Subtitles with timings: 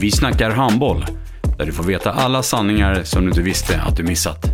[0.00, 1.04] Vi snackar handboll,
[1.58, 4.46] där du får veta alla sanningar som du inte visste att du missat.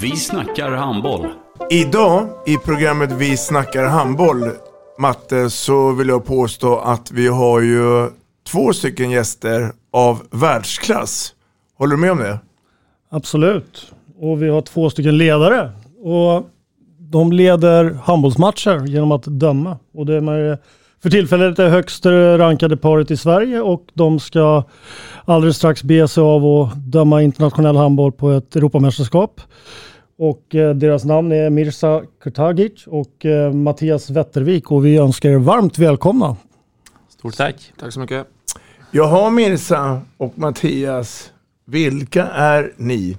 [0.00, 1.26] Vi snackar handboll.
[1.70, 4.50] Idag i programmet Vi snackar handboll,
[4.98, 8.10] Matte, så vill jag påstå att vi har ju
[8.50, 11.34] två stycken gäster av världsklass.
[11.78, 12.38] Håller du med om det?
[13.10, 13.92] Absolut.
[14.18, 15.70] Och vi har två stycken ledare.
[16.02, 16.46] Och
[16.98, 19.78] de leder handbollsmatcher genom att döma.
[19.94, 20.58] Och det är
[21.02, 24.64] för tillfället det högst rankade paret i Sverige och de ska
[25.24, 29.40] alldeles strax be sig av att döma internationell handboll på ett Europamästerskap.
[30.18, 35.38] Och eh, deras namn är Mirza Kurtagic och eh, Mattias Wettervik och vi önskar er
[35.38, 36.36] varmt välkomna.
[37.08, 37.72] Stort tack.
[37.80, 38.26] Tack så mycket.
[38.90, 41.30] Jaha Mirza och Mattias,
[41.64, 43.16] vilka är ni?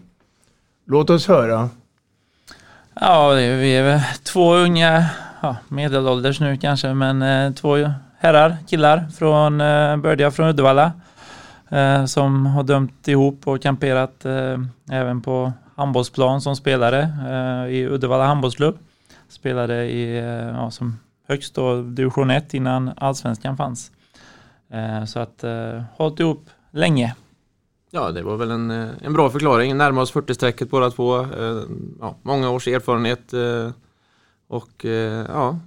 [0.86, 1.70] Låt oss höra.
[3.02, 5.06] Ja, vi är två unga,
[5.44, 7.76] ja, medelålders nu kanske, men eh, två
[8.18, 10.92] herrar, killar från eh, bördiga från Uddevalla
[11.70, 14.58] eh, som har dömt ihop och kamperat eh,
[14.92, 18.78] även på handbollsplan som spelare eh, i Uddevalla handbollsklubb.
[19.30, 23.92] Spelade i, eh, ja, som högst då division 1 innan allsvenskan fanns.
[24.72, 27.16] Eh, så att eh, hållit ihop länge.
[27.92, 29.78] Ja, det var väl en, eh, en bra förklaring.
[29.78, 31.20] Närmar oss 40-strecket båda två.
[31.20, 31.62] Eh,
[32.00, 33.70] ja, många års erfarenhet eh,
[34.54, 34.86] eh, och
[35.30, 35.60] ja,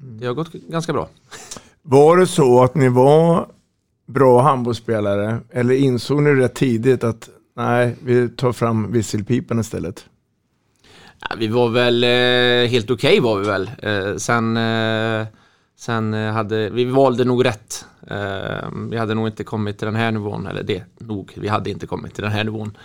[0.00, 1.08] det har gått ganska bra.
[1.82, 3.48] Var det så att ni var
[4.06, 10.06] bra handbollsspelare eller insåg ni rätt tidigt att nej, vi tar fram visselpipan istället?
[11.20, 13.70] Ja, vi var väl eh, helt okej okay var vi väl.
[13.82, 15.26] Eh, sen eh,
[15.76, 17.86] sen hade vi valde nog rätt.
[18.90, 21.86] vi hade nog inte kommit till den här nivån, eller det nog, vi hade inte
[21.86, 22.76] kommit till den här nivån.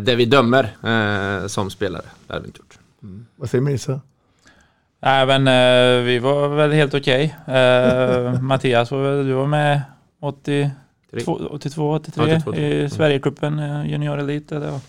[0.00, 2.04] där vi dömer som spelare.
[2.26, 2.78] Det hade vi inte gjort.
[3.02, 3.26] Mm.
[3.36, 4.00] Vad säger Mirza?
[5.02, 5.44] Nej men
[6.04, 7.36] vi var väl helt okej.
[7.46, 8.40] Okay.
[8.40, 9.82] Mattias, var, du var med
[10.20, 10.70] 80,
[11.50, 14.80] 82, 83 82, i Sverigecupen, junior elite.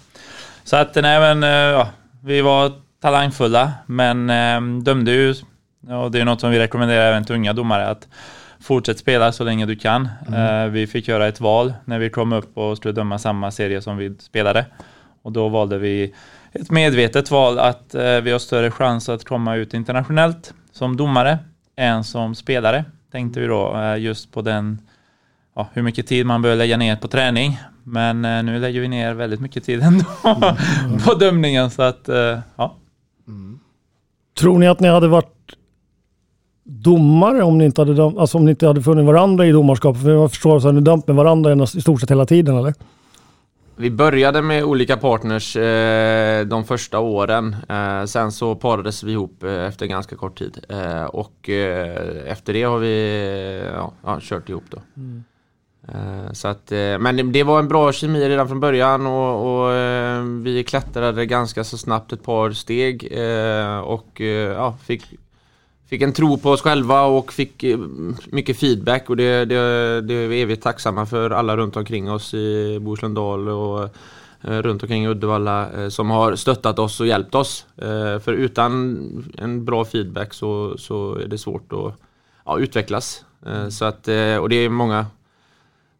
[0.64, 1.42] Så att nej men
[1.72, 1.90] ja,
[2.22, 2.72] vi var
[3.04, 5.36] talangfulla men eh, dömde ju,
[5.90, 8.08] och det är något som vi rekommenderar även till unga domare, att
[8.60, 10.10] fortsätt spela så länge du kan.
[10.28, 10.66] Mm.
[10.66, 13.82] Eh, vi fick göra ett val när vi kom upp och skulle döma samma serie
[13.82, 14.66] som vi spelade.
[15.22, 16.14] Och då valde vi
[16.54, 21.40] ett medvetet val att eh, vi har större chans att komma ut internationellt som domare
[21.76, 24.82] än som spelare, tänkte vi då, eh, just på den
[25.56, 27.60] ja, hur mycket tid man bör lägga ner på träning.
[27.84, 31.00] Men eh, nu lägger vi ner väldigt mycket tid ändå mm.
[31.06, 31.70] på dömningen.
[31.70, 32.10] Så att,
[32.56, 32.76] ja.
[33.28, 33.60] Mm.
[34.38, 35.56] Tror ni att ni hade varit
[36.64, 40.02] domare om ni inte hade, alltså om ni inte hade funnit varandra i domarskapet?
[40.02, 42.74] För jag förstår att ni dömt med varandra i stort sett hela tiden, eller?
[43.76, 47.56] Vi började med olika partners eh, de första åren.
[47.70, 50.66] Eh, sen så parades vi ihop eh, efter ganska kort tid.
[50.70, 54.78] Eh, och eh, efter det har vi ja, ja, kört ihop då.
[54.98, 55.24] Mm.
[55.88, 59.74] Eh, så att, eh, men det var en bra kemi redan från början och, och
[59.74, 63.04] eh, vi klättrade ganska så snabbt ett par steg
[63.84, 64.22] och
[64.56, 65.04] ja, fick,
[65.90, 67.78] fick en tro på oss själva och fick eh,
[68.26, 69.56] mycket feedback och det, det,
[70.02, 73.84] det är vi evigt tacksamma för alla runt omkring oss i Bohuslän och
[74.42, 77.66] eh, runt omkring Uddevalla eh, som har stöttat oss och hjälpt oss.
[78.24, 78.98] För utan
[79.38, 81.94] en bra feedback så, så är det svårt att
[82.46, 83.26] ja, utvecklas.
[83.70, 84.08] Så att,
[84.40, 85.06] och det är många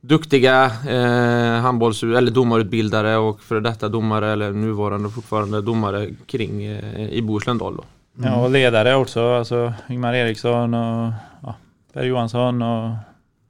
[0.04, 6.64] duktiga eh, handbolls eller domarutbildare och före detta domare eller nuvarande och fortfarande domare kring
[6.64, 7.82] eh, i Bohuslän Dal.
[8.18, 8.30] Mm.
[8.30, 11.56] Ja och ledare också, alltså Ingmar Eriksson och ja,
[11.94, 12.96] Per Johansson och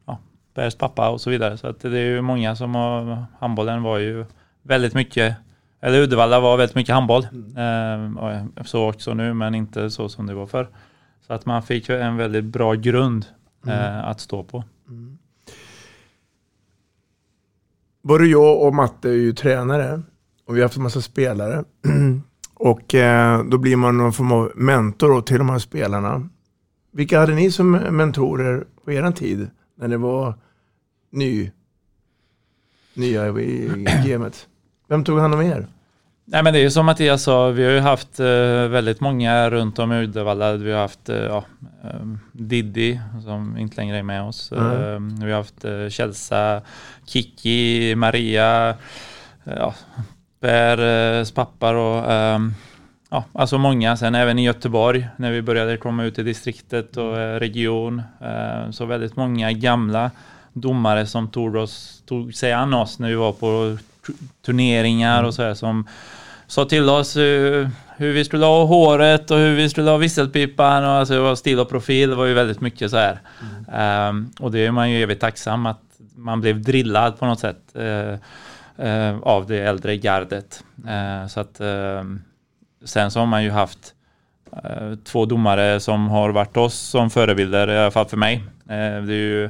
[0.06, 0.20] ja,
[0.54, 1.58] Pers pappa och så vidare.
[1.58, 4.26] Så det är ju många som har, handbollen var ju
[4.62, 5.36] väldigt mycket,
[5.82, 7.28] eller Uddevalla var väldigt mycket handboll.
[7.32, 8.18] Mm.
[8.18, 10.68] Eh, så också nu men inte så som det var förr.
[11.28, 13.26] Så att man fick ju en väldigt bra grund
[13.66, 13.80] mm.
[13.80, 14.64] eh, att stå på.
[14.88, 15.18] Mm.
[18.02, 20.02] både jag och Matte är ju tränare
[20.46, 21.64] och vi har haft en massa spelare.
[22.64, 26.30] och eh, då blir man någon form av mentor till de här spelarna.
[26.92, 30.34] Vilka hade ni som mentorer på er tid när ni var
[31.12, 31.52] ny,
[32.94, 33.70] nya i
[34.06, 34.48] gamet?
[34.88, 35.68] Vem tog hand om er?
[36.26, 38.26] Nej men det är ju som Mattias sa, vi har ju haft eh,
[38.68, 40.54] väldigt många runt om i Uddevalla.
[40.54, 41.46] Vi har haft eh, ja,
[41.84, 44.52] eh, Diddy som inte längre är med oss.
[44.52, 45.20] Mm.
[45.20, 46.62] vi har haft eh, Kälsa,
[47.06, 48.70] Kiki, Maria,
[49.44, 49.74] eh, ja,
[50.44, 52.54] Pers eh, pappar och ehm,
[53.10, 53.98] ja, alltså många.
[53.98, 58.02] Sen även i Göteborg när vi började komma ut i distriktet och eh, region.
[58.72, 60.12] så väldigt många gamla
[60.54, 63.78] domare som tog, oss, tog sig an oss när vi var på
[64.46, 65.28] turneringar mm.
[65.28, 65.88] och så här som
[66.48, 70.84] sa till oss hur, hur, vi skulle ha håret och hur vi skulle ha visselpipan
[70.84, 72.10] och alltså stil och profil.
[72.10, 73.20] Det var ju väldigt mycket så här.
[73.68, 74.10] Mm.
[74.10, 75.82] Um, och det är man ju evigt tacksam att
[76.16, 78.16] man blev drillad på något sätt uh,
[79.22, 80.64] av det äldre gardet.
[80.86, 82.22] Uh, så att ehm,
[82.84, 83.96] sen så har man ju haft
[85.04, 88.44] två domare som har varit oss som förebilder, i alla fall för mig.
[88.66, 89.50] det är ju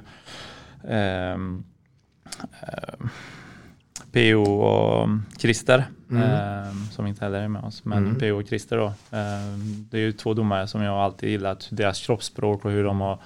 [4.13, 6.23] PO och Christer mm.
[6.23, 7.85] eh, som inte heller är med oss.
[7.85, 8.19] Men mm.
[8.19, 8.85] PO och Christer då.
[8.85, 9.57] Eh,
[9.89, 11.67] det är ju två domare som jag alltid gillat.
[11.71, 13.19] Deras kroppsspråk och hur de har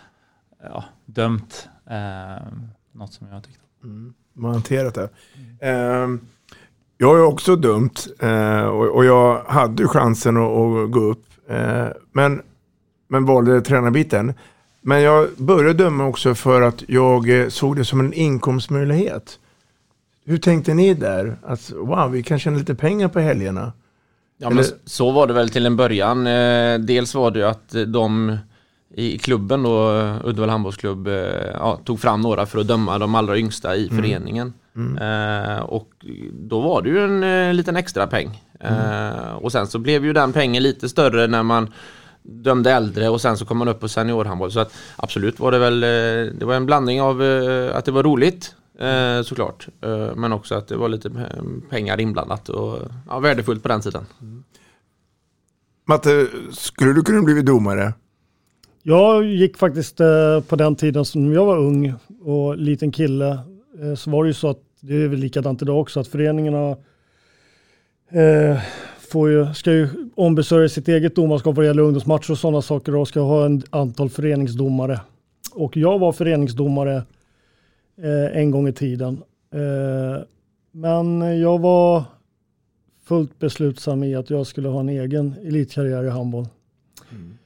[0.64, 1.70] ja, dömt.
[1.86, 2.48] Eh,
[2.92, 4.14] något som jag har tyckt mm.
[4.38, 5.10] Man hanterat det.
[5.62, 6.20] Mm.
[6.98, 11.24] jag ju också dömt eh, och, jag hade ju chansen att, gå upp.
[11.50, 12.42] Eh, men,
[13.08, 14.34] men valde tränarbiten.
[14.82, 19.40] Men jag började döma också för att jag eh, såg det som en inkomstmöjlighet.
[20.26, 21.38] Hur tänkte ni där?
[21.44, 23.74] Att wow, vi kan tjäna lite pengar på helgerna.
[24.38, 26.24] Ja, men så var det väl till en början.
[26.86, 28.38] Dels var det ju att de
[28.98, 29.90] i klubben då,
[30.24, 31.14] Uddevalla handbollsklubb, eh,
[31.54, 34.04] ja, tog fram några för att döma de allra yngsta i mm.
[34.04, 34.54] föreningen.
[34.76, 34.98] Mm.
[34.98, 35.90] Eh, och
[36.32, 38.44] då var det ju en eh, liten extra peng.
[38.60, 38.80] Mm.
[38.80, 41.74] Eh, och sen så blev ju den pengen lite större när man
[42.24, 44.52] dömde äldre och sen så kom man upp på seniorhandboll.
[44.52, 47.22] Så att absolut var det väl, eh, det var en blandning av
[47.74, 49.68] att det var roligt Eh, såklart.
[49.82, 51.12] Eh, men också att det var lite
[51.70, 54.06] pengar inblandat och ja, värdefullt på den tiden.
[54.22, 54.44] Mm.
[55.86, 57.94] Matte, skulle du kunna bli domare?
[58.90, 63.40] Jag gick faktiskt eh, på den tiden som jag var ung och liten kille
[63.82, 66.78] eh, så var det ju så att det är väl likadant idag också att föreningarna
[68.10, 68.60] eh,
[69.00, 72.96] får ju, ska ju ombesörja sitt eget domarskap vad det gäller ungdomsmatcher och sådana saker
[72.96, 75.00] och ska ha en antal föreningsdomare.
[75.54, 77.04] Och jag var föreningsdomare
[78.34, 79.24] en gång i tiden.
[80.72, 82.04] Men jag var
[83.06, 86.48] fullt beslutsam i att jag skulle ha en egen elitkarriär i handboll.
[87.12, 87.37] Mm.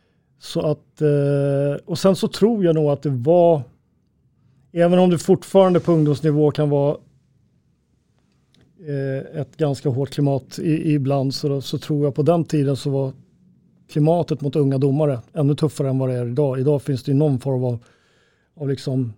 [0.42, 3.62] Så att, eh, och sen så tror jag nog att det var,
[4.72, 6.98] även om det fortfarande på ungdomsnivå kan vara
[8.88, 13.14] eh, ett ganska hårt klimat ibland så, så tror jag på den tiden så var
[13.90, 16.60] klimatet mot unga domare ännu tuffare än vad det är idag.
[16.60, 17.80] Idag finns det någon form av,
[18.56, 19.14] av liksom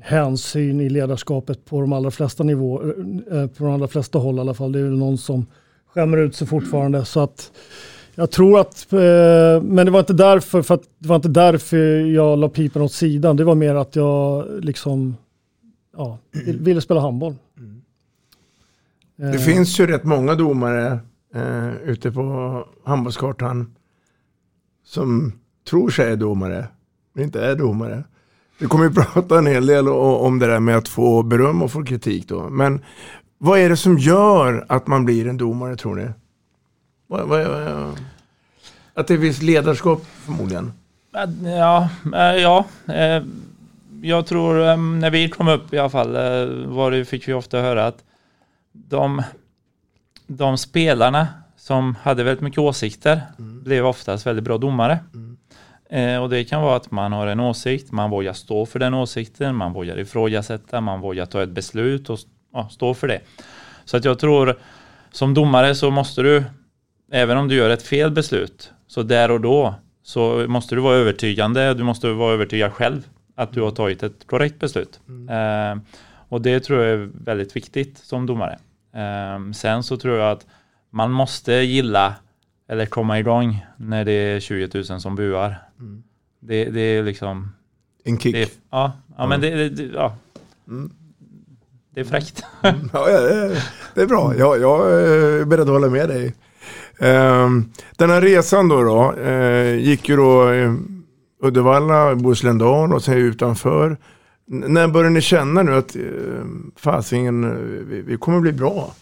[0.00, 2.94] hänsyn i ledarskapet på de allra flesta nivåer,
[3.32, 4.72] eh, på de allra flesta håll i alla fall.
[4.72, 5.46] Det är väl någon som
[5.86, 7.04] skämmer ut sig fortfarande.
[7.04, 7.52] Så att
[8.20, 12.38] jag tror att, eh, men det var inte därför, för det var inte därför jag
[12.38, 13.36] la pipan åt sidan.
[13.36, 15.16] Det var mer att jag liksom,
[15.96, 16.18] ja,
[16.60, 17.34] ville spela handboll.
[19.16, 19.40] Det eh.
[19.40, 20.98] finns ju rätt många domare
[21.34, 23.74] eh, ute på handbollskartan
[24.84, 25.32] som
[25.70, 26.66] tror sig är domare,
[27.12, 28.04] men inte är domare.
[28.58, 31.72] Vi kommer ju prata en hel del om det där med att få beröm och
[31.72, 32.48] få kritik då.
[32.48, 32.80] Men
[33.38, 36.08] vad är det som gör att man blir en domare tror ni?
[37.10, 37.98] Vad, vad, vad,
[38.94, 40.72] att det finns ledarskap förmodligen?
[41.44, 41.88] Ja,
[42.36, 42.64] ja.
[42.94, 43.22] Eh,
[44.02, 47.32] jag tror eh, när vi kom upp i alla fall eh, var det, fick vi
[47.32, 48.04] ofta höra att
[48.72, 49.22] de,
[50.26, 53.62] de spelarna som hade väldigt mycket åsikter mm.
[53.62, 54.98] blev oftast väldigt bra domare.
[55.14, 55.36] Mm.
[55.90, 58.94] Eh, och det kan vara att man har en åsikt, man vågar stå för den
[58.94, 62.18] åsikten, man vågar ifrågasätta, man vågar ta ett beslut och
[62.52, 63.20] ja, stå för det.
[63.84, 64.58] Så att jag tror
[65.12, 66.44] som domare så måste du,
[67.10, 70.96] även om du gör ett fel beslut, så där och då så måste du vara
[70.96, 75.00] övertygande, du måste vara övertygad själv att du har tagit ett korrekt beslut.
[75.08, 75.28] Mm.
[75.28, 75.82] Eh,
[76.28, 78.58] och det tror jag är väldigt viktigt som domare.
[78.94, 80.46] Eh, sen så tror jag att
[80.90, 82.14] man måste gilla
[82.68, 85.62] eller komma igång när det är 20 000 som buar.
[85.78, 86.02] Mm.
[86.40, 87.52] Det, det, är liksom...
[88.04, 88.34] En kick?
[88.34, 90.16] Det, ja, ja, men det, det ja.
[90.68, 90.90] Mm.
[91.94, 92.44] det är fräckt.
[92.62, 92.90] Mm.
[92.92, 93.62] ja, det,
[93.94, 94.34] det är bra.
[94.36, 96.34] Jag, jag är beredd att hålla med dig.
[97.00, 100.74] Ehm, den här resan då, då eh, gick ju då eh,
[101.42, 103.96] Uddevalla, Bohuslän och sen utanför.
[104.46, 106.02] När började ni känna nu att eh,
[106.76, 108.94] fasingen, vi, vi kommer bli bra?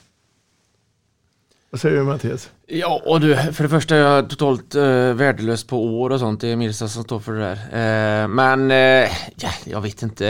[1.70, 2.50] Vad säger du Mattias?
[2.66, 6.40] Ja, och du, för det första är jag totalt uh, värdelös på år och sånt.
[6.40, 8.22] Det är Mirza som står för det där.
[8.22, 10.24] Uh, men uh, ja, jag vet inte.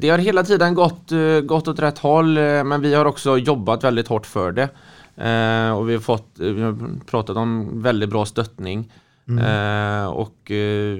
[0.00, 3.84] Det har hela tiden gått, uh, gått åt rätt håll, men vi har också jobbat
[3.84, 4.68] väldigt hårt för det
[5.76, 8.92] och vi har, fått, vi har pratat om väldigt bra stöttning.
[9.28, 10.08] Mm.
[10.08, 10.50] och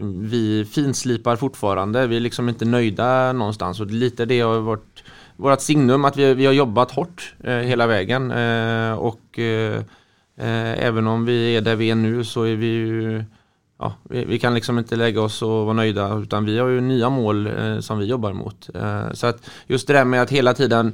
[0.05, 2.07] vi finslipar fortfarande.
[2.07, 5.05] Vi är liksom inte nöjda någonstans och lite det har varit
[5.37, 8.31] vårt signum att vi, vi har jobbat hårt hela vägen.
[8.99, 9.39] och
[10.41, 13.25] Eh, även om vi är där vi är nu så är vi ju
[13.79, 16.81] Ja, vi, vi, kan liksom inte lägga oss och vara nöjda utan vi har ju
[16.81, 18.69] nya mål eh, som vi jobbar mot.
[18.75, 20.93] Eh, så att just det där med att hela tiden eh,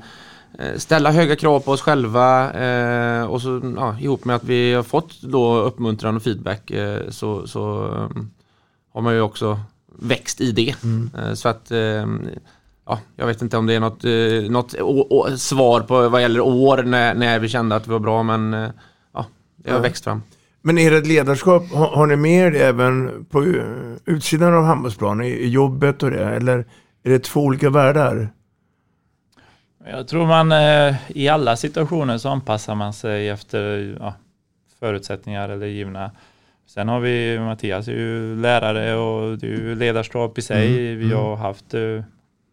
[0.76, 4.82] ställa höga krav på oss själva eh, och så ja, ihop med att vi har
[4.82, 7.90] fått då uppmuntran och feedback eh, så, så
[8.92, 9.60] har man ju också
[9.98, 10.74] växt i det.
[10.84, 11.36] Mm.
[11.36, 11.72] så att
[12.86, 14.04] ja, jag vet inte om det är något,
[14.50, 18.50] något svar på vad gäller år när, när vi kände att vi var bra men
[19.66, 19.82] det har ja.
[19.82, 20.22] växt fram.
[20.62, 23.44] Men är det ett ledarskap, har, har ni med det även på
[24.04, 26.24] utsidan av handbollsplanen, i, i jobbet och det?
[26.24, 26.58] Eller
[27.02, 28.32] är det två olika världar?
[29.90, 34.14] Jag tror man eh, i alla situationer så anpassar man sig efter ja,
[34.80, 36.10] förutsättningar eller givna.
[36.66, 40.92] Sen har vi Mattias är ju lärare och det är ju ledarskap i sig.
[40.92, 41.08] Mm.
[41.08, 41.38] Vi har mm.
[41.38, 42.02] haft uh,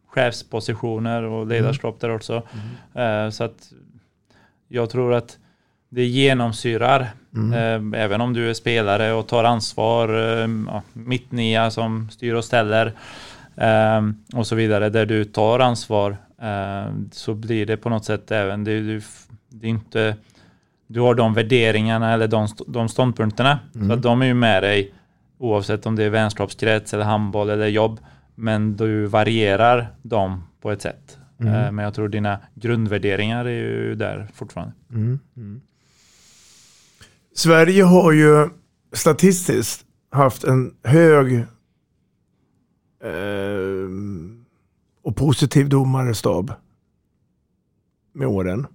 [0.08, 2.10] chefspositioner och ledarskap mm.
[2.10, 2.44] där också.
[2.94, 3.26] Mm.
[3.26, 3.74] Uh, så att
[4.68, 5.38] jag tror att
[5.90, 7.08] det genomsyrar.
[7.36, 7.94] Mm.
[7.94, 12.46] Eh, även om du är spelare och tar ansvar, eh, ja, mittnia som styr och
[12.46, 12.94] ställer
[13.56, 14.02] eh,
[14.36, 16.18] och så vidare, där du tar ansvar
[17.12, 19.02] så blir det på något sätt även, det, du,
[19.50, 20.18] det är inte,
[20.88, 23.60] du har de värderingarna eller de, de ståndpunkterna.
[23.76, 23.90] Mm.
[23.90, 24.94] Så de är ju med dig
[25.38, 28.00] oavsett om det är vänskapskrets eller handboll eller jobb.
[28.36, 31.18] Men du varierar dem på ett sätt.
[31.40, 31.76] Mm.
[31.76, 34.74] Men jag tror dina grundvärderingar är ju där fortfarande.
[34.92, 35.20] Mm.
[35.38, 35.62] mm.
[37.36, 38.50] Sverige har ju
[38.92, 41.34] statistiskt haft en hög
[43.04, 43.90] eh,
[45.04, 46.54] och positiv domarstab
[48.14, 48.68] med åren.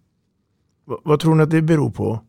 [0.86, 2.20] V vad tror ni att det beror på?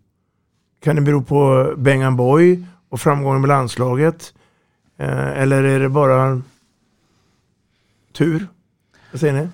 [0.84, 4.34] Kan det bero på Bengan Boy och framgången med landslaget?
[4.98, 6.42] Eh, eller är det bara
[8.14, 8.48] tur?
[9.12, 9.50] Vad säger ni?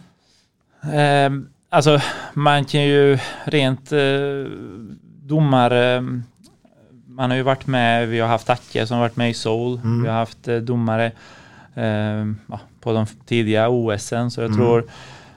[0.95, 1.31] Eh,
[1.69, 1.99] alltså
[2.33, 3.99] man kan ju rent eh,
[5.23, 6.03] domare
[7.15, 10.03] man har ju varit med, vi har haft Acke som varit med i Soul, mm.
[10.03, 11.11] vi har haft eh, domare
[11.75, 12.25] eh,
[12.81, 14.57] på de tidiga OSen, så jag mm.
[14.57, 14.85] tror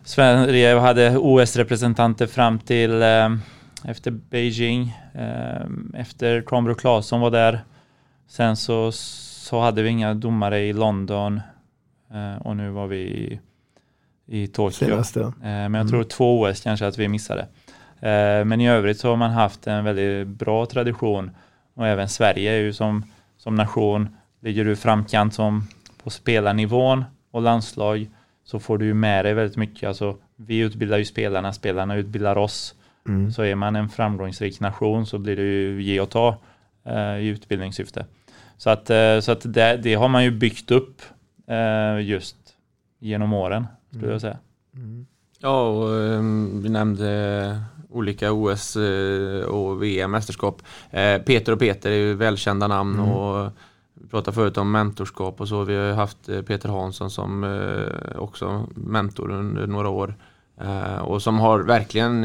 [0.04, 3.28] Sverige hade OS-representanter fram till eh,
[3.84, 7.60] efter Beijing, eh, efter Kronbro Claesson var där.
[8.28, 11.40] Sen så, så hade vi inga domare i London
[12.12, 13.40] eh, och nu var vi i,
[14.26, 14.86] i Tokyo.
[14.86, 15.20] Senaste.
[15.20, 16.08] Eh, men jag tror mm.
[16.08, 17.46] två OS kanske att vi missade.
[18.44, 21.30] Men i övrigt så har man haft en väldigt bra tradition
[21.74, 23.04] och även Sverige är ju som,
[23.36, 24.08] som nation,
[24.40, 25.68] ligger du framkant som
[26.08, 28.08] på spelarnivån och landslag
[28.44, 29.88] så får du ju med dig väldigt mycket.
[29.88, 32.74] Alltså, vi utbildar ju spelarna, spelarna utbildar oss.
[33.08, 33.32] Mm.
[33.32, 36.36] Så är man en framgångsrik nation så blir det ju ge och ta
[36.84, 38.06] eh, i utbildningssyfte.
[38.56, 41.02] Så att, eh, så att det, det, har man ju byggt upp
[41.46, 42.36] eh, just
[42.98, 44.12] genom åren, skulle mm.
[44.12, 44.38] jag säga.
[44.74, 45.06] Mm.
[45.38, 47.60] Ja, och um, vi nämnde
[47.90, 50.62] olika OS eh, och VM-mästerskap.
[50.90, 53.10] Eh, Peter och Peter är ju välkända namn mm.
[53.10, 53.52] och
[54.00, 55.64] vi pratade förut om mentorskap och så.
[55.64, 60.14] Vi har haft eh, Peter Hansson som eh, också mentor under några år.
[60.60, 62.24] Eh, och som har verkligen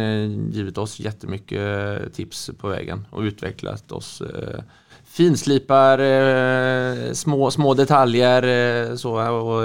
[0.52, 4.22] givit oss jättemycket tips på vägen och utvecklat oss.
[5.06, 5.98] Finslipar
[7.14, 9.64] små, små detaljer så och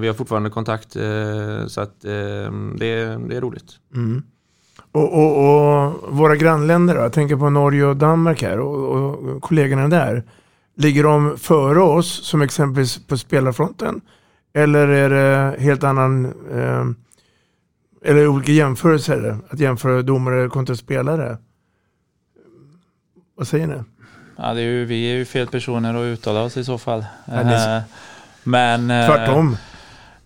[0.00, 0.92] vi har fortfarande kontakt
[1.66, 3.78] så att det, det är roligt.
[3.94, 4.22] Mm.
[4.92, 9.42] Och, och, och, våra grannländer då, jag tänker på Norge och Danmark här och, och,
[9.42, 10.24] kollegorna där.
[10.80, 14.00] Ligger de före oss som exempelvis på spelarfronten?
[14.52, 16.84] Eller är det helt annan, eh,
[18.10, 19.38] eller olika jämförelser?
[19.50, 21.36] Att jämföra domare kontra spelare?
[23.36, 23.74] Vad säger ni?
[24.36, 27.04] Ja, det är ju, vi är ju fel personer att uttala oss i så fall.
[27.24, 27.82] Ja, eh,
[28.44, 29.56] men, eh, Tvärtom.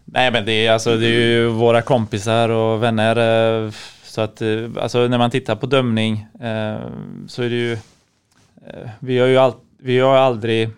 [0.04, 3.16] Nej men det är, alltså, det är ju våra kompisar och vänner
[3.64, 3.72] eh,
[4.04, 4.42] så att
[4.80, 6.26] alltså när man tittar på dömning
[7.26, 7.78] så är det ju,
[8.98, 9.52] vi har ju all,
[9.84, 10.70] vi har aldrig,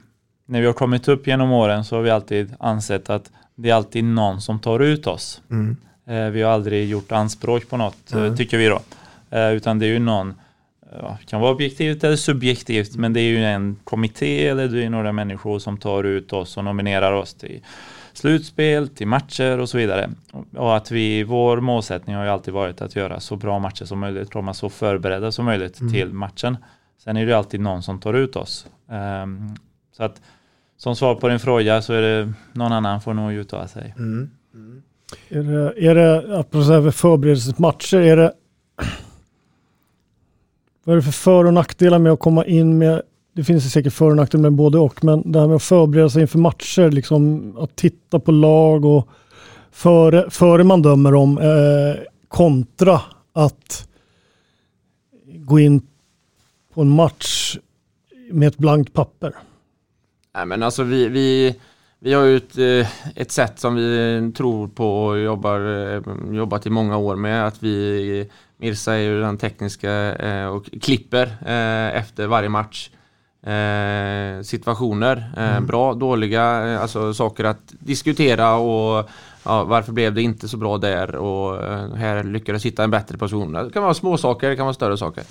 [0.47, 3.75] när vi har kommit upp genom åren så har vi alltid ansett att det är
[3.75, 5.43] alltid någon som tar ut oss.
[5.51, 5.77] Mm.
[6.33, 8.37] vi har aldrig gjort anspråk på något, mm.
[8.37, 8.81] tycker vi då.
[9.53, 10.35] utan det är ju någon,
[10.91, 14.91] det kan vara objektivt eller subjektivt, men det är ju en kommitté eller det är
[14.91, 17.61] några människor som tar ut oss och nominerar oss till
[18.13, 20.11] slutspel, till matcher och så vidare.
[20.57, 23.99] Och att vi, vår målsättning har ju alltid varit att göra så bra matcher som
[23.99, 25.93] möjligt, komma så förberedda som möjligt mm.
[25.93, 26.57] till matchen.
[26.99, 28.67] Sen är det alltid någon som tar ut oss.
[29.23, 29.57] Um,
[29.93, 30.21] så att
[30.77, 33.95] som svar på din fråga så är det någon annan får nog uttala sig.
[33.97, 34.31] Mm.
[34.55, 34.83] Mm.
[35.29, 38.33] Är det, är det apropå förberedelsematcher, är det
[40.85, 43.93] vad är det för för och nackdelar med att komma in med, det finns säkert
[43.93, 46.91] för och nackdelar med både och, men det här med att förbereda sig inför matcher,
[46.91, 49.09] liksom att titta på lag och
[49.71, 53.01] före, före man dömer dem, eh, kontra
[53.33, 53.89] att
[55.27, 55.83] gå in
[56.77, 57.57] på en match
[58.31, 59.33] med ett blankt papper?
[60.35, 61.55] Nej men alltså vi, vi,
[61.99, 66.03] vi har ju ett, eh, ett sätt som vi tror på och jobbar, eh,
[66.37, 67.47] jobbat i många år med.
[67.47, 71.27] Att vi, Mirsa är ju den tekniska eh, och klipper
[71.95, 72.91] efter varje match
[74.43, 75.33] situationer.
[75.37, 75.67] Mm.
[75.67, 76.45] Bra, dåliga,
[76.81, 79.09] alltså saker att diskutera och
[79.45, 81.63] ja, varför blev det inte så bra där och
[81.97, 83.53] här lyckades hitta en bättre position.
[83.53, 85.25] Det kan vara små saker, det kan vara större saker.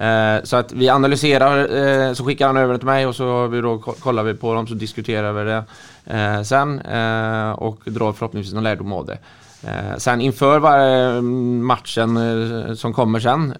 [0.00, 1.76] Eh, så att vi analyserar,
[2.08, 4.54] eh, så skickar han över det till mig och så vi då kollar vi på
[4.54, 5.64] dem så diskuterar vi det
[6.04, 9.18] eh, sen eh, och drar förhoppningsvis någon lärdom av det.
[9.68, 13.54] Eh, sen inför varje mm, matchen eh, som kommer sen,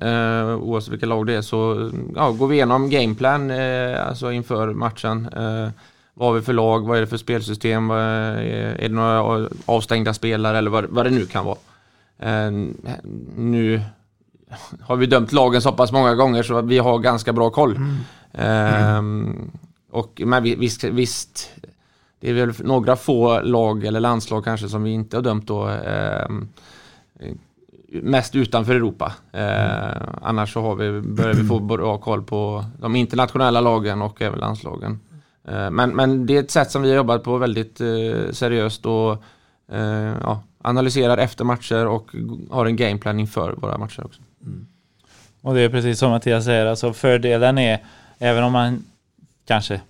[0.62, 3.50] oavsett vilka lag det är, så ja, går vi igenom gameplan
[4.09, 5.28] alltså inför matchen.
[6.14, 6.87] vad har vi för lag?
[6.87, 7.90] Vad är det för spelsystem?
[7.90, 11.59] är det några avstängda spelare eller vad, vad det nu kan vara?
[13.37, 13.80] nu
[14.80, 17.76] har vi dömt lagen så pass många gånger så vi har ganska bra koll.
[17.76, 17.97] Mm.
[18.33, 19.50] Ehm,
[19.90, 21.50] och, men visst, visst,
[22.21, 25.66] det är väl några få lag eller landslag kanske som vi inte har dömt då.
[25.66, 26.49] Ehm,
[27.92, 29.12] mest utanför Europa.
[29.33, 34.23] Ehm, annars så har vi, börjar vi få bra koll på de internationella lagen och
[34.23, 35.00] även landslagen.
[35.45, 38.87] Ehm, men, men det är ett sätt som vi har jobbat på väldigt eh, seriöst
[38.87, 39.12] och
[39.73, 42.14] eh, ja, analyserar efter matcher och
[42.50, 44.21] har en gameplan inför våra matcher också.
[44.42, 44.66] Mm.
[45.40, 47.78] Och det är precis som Mattias säger, alltså fördelen är,
[48.19, 48.84] även om man
[49.47, 49.80] kanske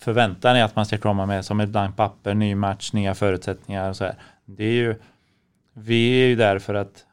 [0.00, 3.88] förväntar sig att man ska komma med som ett blankt papper, ny match, nya förutsättningar
[3.88, 4.14] och så här.
[4.44, 4.94] Det är ju,
[5.72, 7.04] vi är ju där för att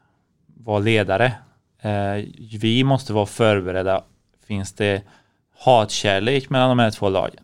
[0.46, 1.32] vara ledare.
[1.80, 2.24] Eh,
[2.60, 4.02] vi måste vara förberedda.
[4.46, 5.02] Finns det
[5.58, 7.42] hatkärlek mellan de här två lagen?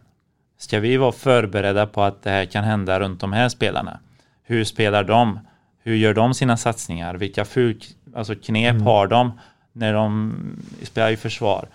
[0.59, 4.01] Ska vi vara förberedda på att det här kan hända runt de här spelarna?
[4.43, 5.39] Hur spelar de?
[5.83, 7.15] Hur gör de sina satsningar?
[7.15, 7.81] Vilka ful,
[8.15, 8.83] alltså knep mm.
[8.83, 9.33] har de
[9.73, 10.35] när de
[10.83, 11.69] spelar i försvar?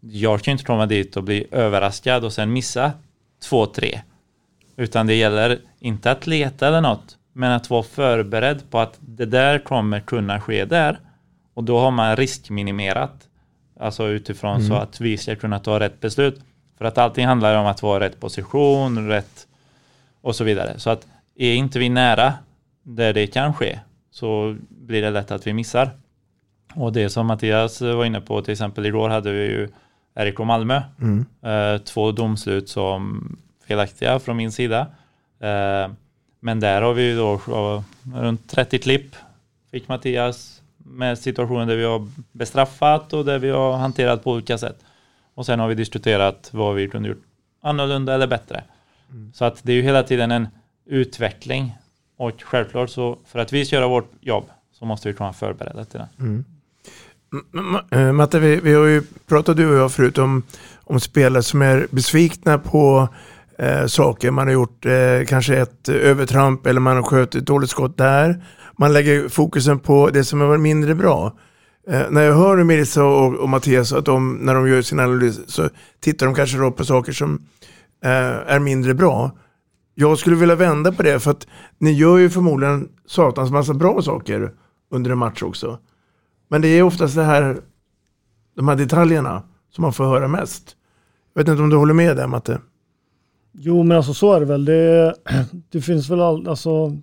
[0.00, 2.92] Jag kan inte komma dit och bli överraskad och sen missa
[3.42, 4.00] två, tre.
[4.76, 9.26] Utan det gäller inte att leta eller något, men att vara förberedd på att det
[9.26, 10.98] där kommer kunna ske där.
[11.54, 13.28] Och då har man riskminimerat.
[13.80, 14.68] Alltså utifrån mm.
[14.68, 16.40] så att vi ska kunna ta rätt beslut.
[16.78, 19.46] För att allting handlar om att vara rätt position, rätt
[20.20, 20.78] och så vidare.
[20.78, 22.34] Så att är inte vi nära
[22.82, 23.78] där det kan ske
[24.10, 25.90] så blir det lätt att vi missar.
[26.74, 29.68] Och det som Mattias var inne på, till exempel igår hade vi ju
[30.14, 30.82] RIK Malmö.
[31.00, 31.26] Mm.
[31.42, 34.86] Eh, två domslut som felaktiga från min sida.
[35.40, 35.92] Eh,
[36.40, 37.40] men där har vi ju då
[38.14, 39.16] runt 30 klipp
[39.70, 44.58] fick Mattias med situationer där vi har bestraffat och där vi har hanterat på olika
[44.58, 44.84] sätt.
[45.34, 47.22] Och sen har vi diskuterat vad vi kunde gjort
[47.60, 48.64] annorlunda eller bättre.
[49.10, 49.32] Mm.
[49.34, 50.48] Så att det är ju hela tiden en
[50.84, 51.76] utveckling
[52.16, 55.84] och självklart så för att vi ska göra vårt jobb så måste vi kunna förbereda
[55.84, 56.08] till det.
[56.18, 56.44] Mm.
[57.90, 60.42] Eh, Matte, vi, vi, har ju pratat du och jag förut om,
[60.84, 63.08] om spelare som är besvikna på
[63.58, 64.30] eh, saker.
[64.30, 68.44] Man har gjort eh, kanske ett övertramp eller man har skjutit ett dåligt skott där.
[68.78, 71.32] Man lägger fokusen på det som har varit mindre bra.
[71.88, 75.40] Eh, när jag hör Mirza och, och Mattias att de, när de gör sin analys
[75.46, 75.68] så
[76.00, 77.42] tittar de kanske då på saker som
[78.04, 79.30] eh, är mindre bra.
[79.94, 81.46] Jag skulle vilja vända på det för att
[81.78, 84.52] ni gör ju förmodligen satans massa bra saker
[84.90, 85.78] under en match också.
[86.48, 87.56] Men det är oftast det här,
[88.54, 90.76] de här detaljerna som man får höra mest.
[91.34, 92.60] Jag vet inte om du håller med där Matte?
[93.52, 94.64] Jo men alltså så är det väl.
[94.64, 95.14] Det,
[95.70, 96.96] det finns väl all, alltså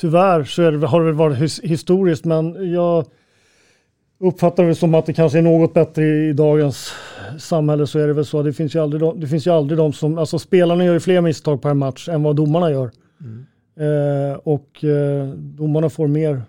[0.00, 3.04] tyvärr så det, har det väl varit his, historiskt men jag
[4.20, 6.92] uppfattar det som att det kanske är något bättre i, i dagens
[7.38, 8.42] samhälle så är det väl så.
[8.42, 11.00] Det finns ju aldrig de, det finns ju aldrig de som, alltså spelarna gör ju
[11.00, 12.90] fler misstag per match än vad domarna gör.
[13.20, 13.46] Mm.
[13.78, 16.42] Eh, och eh, domarna får mer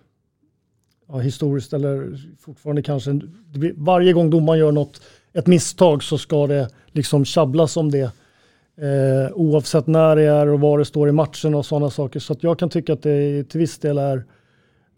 [1.10, 3.20] ja, historiskt eller fortfarande kanske,
[3.54, 5.02] blir, varje gång domaren gör något,
[5.34, 8.12] ett misstag så ska det liksom tjabblas om det.
[8.82, 12.20] Eh, oavsett när det är och var det står i matchen och sådana saker.
[12.20, 14.24] Så att jag kan tycka att det till viss del är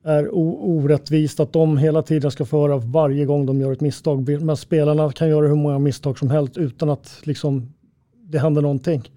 [0.03, 4.41] är orättvist att de hela tiden ska få höra varje gång de gör ett misstag.
[4.41, 7.73] Men spelarna kan göra hur många misstag som helst utan att liksom,
[8.23, 9.11] det händer någonting.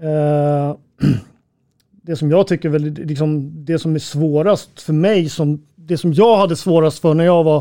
[0.00, 0.76] Eh,
[2.02, 6.12] det som jag tycker väl, liksom, det som är svårast för mig, som, det som
[6.12, 7.58] jag hade svårast för när jag var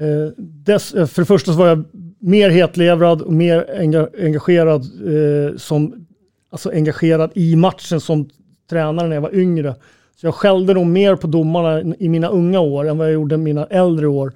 [0.00, 1.84] eh, dess, eh, för det första så var jag
[2.18, 6.06] mer hetlevrad och mer enga, engagerad, eh, som,
[6.50, 8.28] alltså engagerad i matchen som
[8.70, 9.74] tränare när jag var yngre.
[10.20, 13.34] Så jag skällde nog mer på domarna i mina unga år än vad jag gjorde
[13.34, 14.32] i mina äldre år.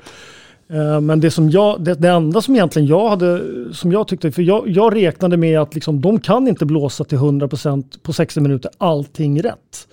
[0.73, 3.43] Eh, men det, som jag, det, det, enda som egentligen jag hade,
[3.75, 7.19] som jag tyckte, för jag, jag räknade med att liksom, de kan inte blåsa till
[7.19, 9.89] 100% på 60 minuter allting rätt.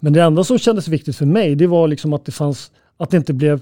[0.00, 3.10] Men det enda som kändes viktigt för mig, det var liksom att det fanns, att
[3.10, 3.60] det inte blev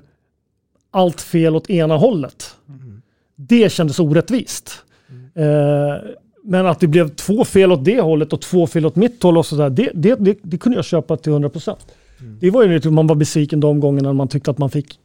[0.90, 2.54] allt fel åt ena hållet.
[2.68, 3.02] Mm.
[3.36, 4.82] Det kändes orättvist.
[5.08, 5.24] Mm.
[5.34, 6.00] Eh,
[6.42, 9.38] men att det blev två fel åt det hållet och två fel åt mitt håll
[9.38, 11.76] och sådär, det, det, det, det kunde jag köpa till 100%.
[12.20, 12.38] Mm.
[12.40, 14.98] Det var ju lite, man var besviken de gångerna man tyckte att man fick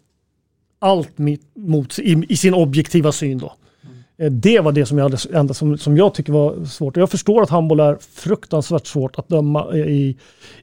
[0.80, 1.18] allt
[1.54, 3.54] mot, i, i sin objektiva syn då.
[4.22, 6.98] Eh, det var det som jag, hade, enda som, som jag tycker var svårt.
[6.98, 10.18] Jag förstår att handboll är fruktansvärt svårt att döma i,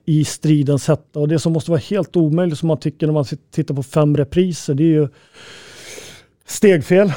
[0.05, 1.21] i stridens hetta.
[1.21, 4.17] Och det som måste vara helt omöjligt som man tycker när man tittar på fem
[4.17, 5.09] repriser, det är ju
[6.47, 7.13] stegfel.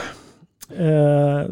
[0.78, 1.46] Eh,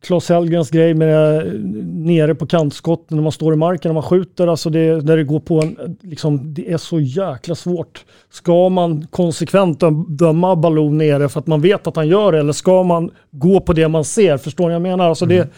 [0.00, 1.44] Klas Hellgrens grej med
[1.84, 4.46] nere på kantskott när man står i marken när man skjuter.
[4.46, 8.04] Alltså det, där det går på en, liksom, det är så jäkla svårt.
[8.30, 12.52] Ska man konsekvent döma ballon nere för att man vet att han gör det eller
[12.52, 14.36] ska man gå på det man ser?
[14.36, 15.08] Förstår ni vad jag menar?
[15.08, 15.36] Alltså mm.
[15.36, 15.48] det,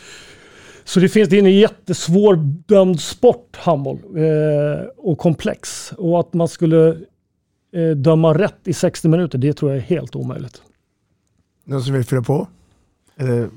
[0.85, 2.35] så det finns, det är en jättesvår
[2.67, 3.99] dömd sport, handboll.
[4.17, 5.93] Eh, och komplex.
[5.93, 6.89] Och att man skulle
[7.73, 10.63] eh, döma rätt i 60 minuter, det tror jag är helt omöjligt.
[11.65, 12.49] Någon som vill fylla på?
[13.17, 13.49] Eller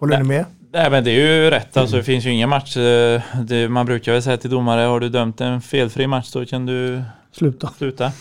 [0.00, 0.44] Håller ni med?
[0.72, 1.96] Nej men det är ju rätt alltså.
[1.96, 2.76] Det finns ju ingen match.
[2.76, 6.46] Eh, det, man brukar väl säga till domare, har du dömt en felfri match så
[6.46, 7.68] kan du sluta.
[7.78, 8.12] sluta.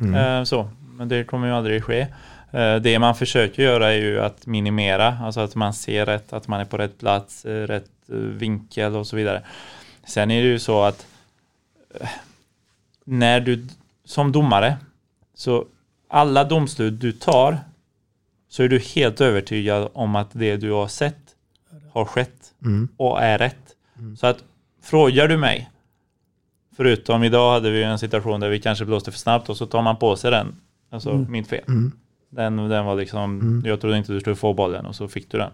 [0.00, 0.14] Mm.
[0.14, 0.70] Eh, så.
[0.98, 2.06] Men det kommer ju aldrig ske.
[2.50, 6.48] Eh, det man försöker göra är ju att minimera, alltså att man ser rätt, att
[6.48, 7.90] man är på rätt plats, rätt
[8.38, 9.42] vinkel och så vidare.
[10.06, 11.06] Sen är det ju så att
[13.04, 13.66] när du
[14.04, 14.76] som domare,
[15.34, 15.64] så
[16.08, 17.58] alla domslut du tar
[18.56, 21.16] så är du helt övertygad om att det du har sett
[21.92, 22.88] har skett mm.
[22.96, 23.76] och är rätt.
[23.98, 24.16] Mm.
[24.16, 24.44] Så att
[24.82, 25.70] frågar du mig,
[26.76, 29.82] förutom idag hade vi en situation där vi kanske blåste för snabbt och så tar
[29.82, 30.56] man på sig den,
[30.90, 31.32] alltså mm.
[31.32, 31.64] mitt fel.
[31.68, 31.92] Mm.
[32.30, 33.62] Den, den var liksom, mm.
[33.66, 35.50] jag trodde inte du skulle få bollen och så fick du den.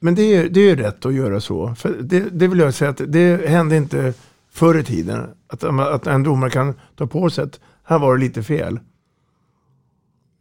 [0.00, 1.74] Men det är, det är rätt att göra så.
[1.74, 4.14] För det, det vill jag säga att det hände inte
[4.50, 5.28] förr i tiden.
[5.46, 8.78] Att, att en domare kan ta på sig att här var det lite fel.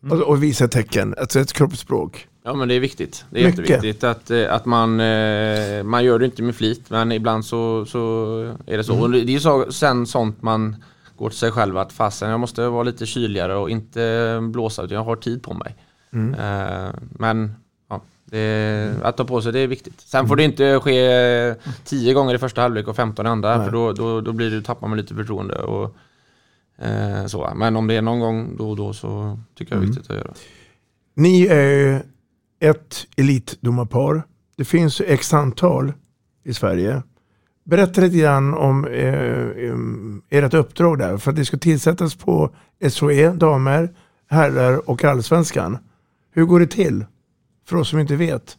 [0.03, 0.17] Mm.
[0.17, 2.27] Och, och, visa tecken, alltså ett kroppsspråk.
[2.43, 3.25] Ja men det är viktigt.
[3.29, 3.69] Det är Mycket.
[3.69, 7.85] jätteviktigt att, eh, att man, eh, man gör det inte med flit men ibland så,
[7.85, 8.93] så är det så.
[8.93, 9.03] Mm.
[9.03, 10.75] Och det är ju så, sen sånt man
[11.17, 14.95] går till sig själv att fasen jag måste vara lite kyligare och inte blåsa utan
[14.95, 15.75] jag har tid på mig.
[16.13, 16.33] Mm.
[16.33, 17.55] Uh, men
[17.89, 20.01] ja, det, att ta på sig det är viktigt.
[20.01, 23.65] Sen får det inte ske 10 gånger i första halvlek och 15 i andra Nej.
[23.65, 25.55] för då, då, då blir det, tappar man lite förtroende.
[25.55, 25.95] Och,
[26.85, 27.53] uh, så.
[27.55, 29.95] Men om det är någon gång då och då så tycker jag det är mm.
[29.95, 30.33] viktigt att göra.
[31.15, 32.03] Ni är
[32.59, 34.23] ett elitdomarpar.
[34.55, 35.93] Det finns x antal
[36.43, 37.01] i Sverige.
[37.63, 41.17] Berätta lite grann om eh, ert uppdrag där.
[41.17, 42.49] För att det ska tillsättas på
[42.89, 43.89] SOE, damer,
[44.29, 45.77] herrar och allsvenskan.
[46.31, 47.05] Hur går det till?
[47.65, 48.57] För oss som inte vet.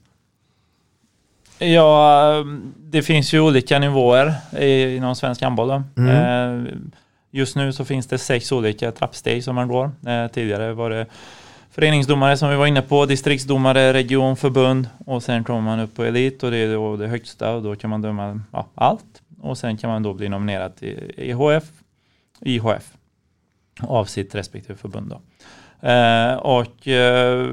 [1.58, 2.44] Ja,
[2.78, 4.34] det finns ju olika nivåer
[4.96, 5.82] inom svensk handboll.
[5.96, 6.08] Mm.
[6.08, 6.72] Eh,
[7.34, 9.90] just nu så finns det sex olika trappsteg som man går.
[10.06, 11.06] Eh, tidigare var det
[11.70, 16.04] föreningsdomare som vi var inne på, distriktsdomare, region, förbund och sen kommer man upp på
[16.04, 19.58] elit och det är då det högsta och då kan man döma ja, allt och
[19.58, 21.64] sen kan man då bli nominerad till EHF,
[22.40, 22.92] IHF
[23.80, 25.10] av sitt respektive förbund.
[25.10, 25.20] Då.
[25.88, 27.48] Eh, och eh,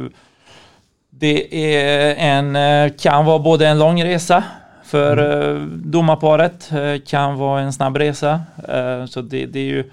[1.10, 4.44] det är en, eh, kan vara både en lång resa
[4.92, 5.56] för mm.
[5.56, 8.42] eh, domarparet, eh, kan vara en snabb resa.
[8.68, 9.84] Eh, så det, det är ju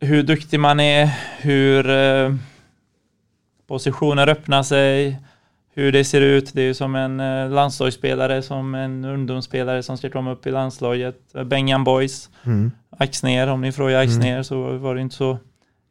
[0.00, 1.84] hur duktig man är, hur
[3.66, 5.18] positioner öppnar sig,
[5.74, 6.52] hur det ser ut.
[6.54, 7.16] Det är ju som en
[7.54, 11.16] landslagsspelare, som en ungdomsspelare som ska komma upp i landslaget.
[11.44, 12.70] Bengan Boys, mm.
[12.98, 14.44] Axner, om ni frågar Axner mm.
[14.44, 15.38] så var det inte så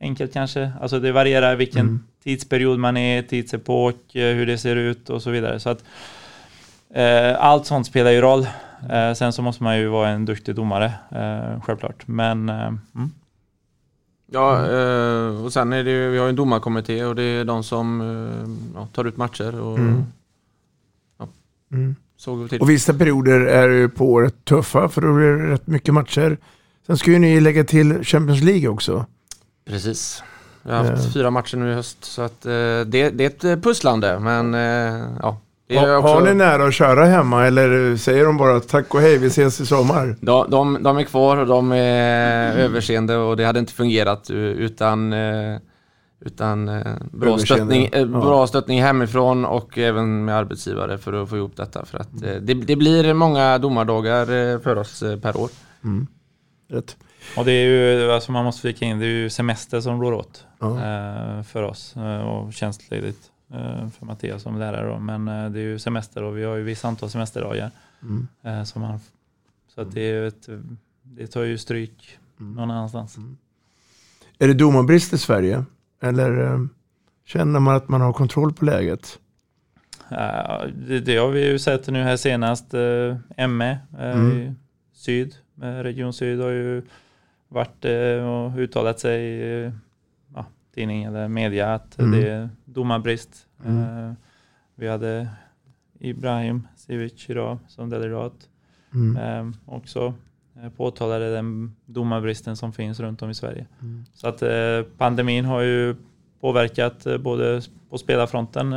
[0.02, 0.72] enkelt kanske.
[0.82, 2.04] Alltså det varierar vilken mm.
[2.24, 5.60] tidsperiod man är, tidsepok, hur det ser ut och så vidare.
[5.60, 5.84] Så att
[7.38, 8.48] allt sånt spelar ju roll.
[8.90, 12.08] Eh, sen så måste man ju vara en duktig domare, eh, självklart.
[12.08, 13.12] Men mm.
[14.32, 14.62] Ja,
[15.44, 18.80] och sen är det ju, vi har en domarkommitté och det är de som eh,
[18.80, 19.60] ja, tar ut matcher.
[19.60, 20.04] Och, mm.
[21.20, 21.28] Ja,
[21.72, 21.96] mm.
[22.60, 26.38] och vissa perioder är på året tuffa för då blir det rätt mycket matcher.
[26.88, 29.06] Sen ska ju ni lägga till Champions League också.
[29.66, 30.24] Precis.
[30.64, 34.20] Vi har haft fyra matcher nu i höst så att det, det är ett pusslande
[34.20, 34.54] men
[35.22, 35.38] ja,
[35.78, 39.18] Ha, också- Har ni nära att köra hemma eller säger de bara tack och hej,
[39.18, 40.16] vi ses i sommar?
[40.22, 45.14] De, de, de är kvar och de är överseende och det hade inte fungerat utan,
[45.14, 45.58] eh,
[46.26, 48.06] utan eh, bra, stöttning, eh, ja.
[48.06, 51.86] bra stöttning hemifrån och även med arbetsgivare för att få ihop detta.
[51.86, 54.22] För att, eh, det, det blir många domardagar
[54.54, 55.50] eh, för oss eh, per år.
[56.72, 56.98] Rätt.
[57.38, 60.14] Och det är ju, alltså man måste flika in, det är ju semester som rår
[60.14, 60.68] åt Ja.
[60.68, 63.30] eh, för oss eh, och tjänstledigt eh,
[63.92, 64.88] för Mattias som lärare.
[64.90, 65.00] Då.
[65.00, 67.72] Men eh, det är ju semester och vi har ju vissa antal semesterdagar.
[68.02, 68.28] Mm.
[68.44, 69.00] Eh, som man,
[69.76, 70.50] så att det, är ett,
[71.04, 72.54] det tar ju stryk Mm.
[72.54, 73.18] någon annanstans.
[74.40, 75.66] Är det domarbrist i Sverige?
[76.02, 76.60] Eller eh,
[77.26, 79.20] känner man att man har kontroll på läget?
[80.10, 82.74] Ja, det, det har vi ju sett nu här senast.
[82.74, 84.56] Eh, ME eh, Mm.
[84.94, 86.82] Syd, eh, Region Syd har ju
[87.48, 89.72] varit eh, och uttalat sig eh,
[90.80, 92.12] tidning eller media att Mm.
[92.12, 93.48] det är domarbrist.
[93.66, 94.08] Mm.
[94.08, 94.14] Eh,
[94.76, 95.28] vi hade
[96.00, 98.34] Ibrahim Sivic idag som delegat.
[98.94, 99.18] Mm.
[99.18, 100.14] Eh, också
[100.64, 103.66] eh, påtalade den domarbristen som finns runt om i Sverige.
[103.82, 104.06] Mm.
[104.14, 105.96] Så att eh, pandemin har ju
[106.42, 108.74] påverkat både på spelarfronten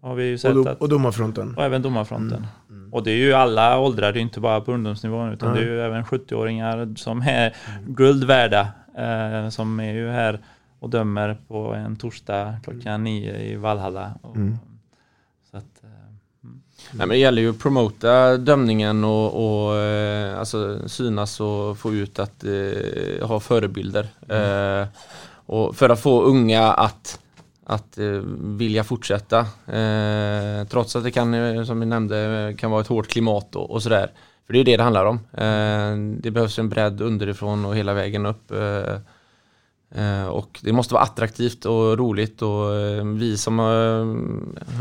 [0.00, 1.54] har vi ju sett Och, do, att och domarfronten?
[1.56, 2.46] och även domarfronten.
[2.92, 5.64] Och det är ju alla åldrar, det är inte bara på ungdomsnivån utan det är
[5.64, 7.54] ju även 70-åringar som är
[7.86, 8.68] guld värda.
[8.98, 10.38] Eh, som är ju här
[10.80, 14.12] och dömer på en torsdag klockan nio i Valhalla.
[14.22, 14.58] Och, Mm.
[15.50, 15.88] så att, eh,
[16.92, 21.94] Nej, men det gäller ju att promota dömningen och, och eh, alltså synas och få
[21.94, 24.08] ut att eh, ha förebilder.
[24.28, 24.86] Eh,
[25.46, 27.20] och för att få unga att,
[27.64, 28.06] att eh,
[28.38, 29.38] vilja fortsätta.
[29.78, 33.70] Eh, trots att det kan, eh, som vi nämnde, kan vara ett hårt klimat och,
[33.70, 34.10] och sådär.
[34.46, 35.16] För det är ju det det handlar om.
[35.32, 38.50] Eh, det behövs en bredd underifrån och hela vägen upp.
[38.50, 38.98] Eh,
[40.30, 44.04] och det måste vara attraktivt och roligt och eh, vi som har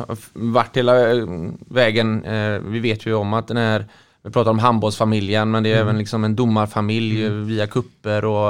[0.08, 1.26] har varit hela eh,
[1.70, 3.86] vägen, eh, vi vet ju om att den här,
[4.24, 5.88] vi pratar om handbollsfamiljen men det är Mm.
[5.88, 8.50] även liksom en domarfamilj eh, via kupper och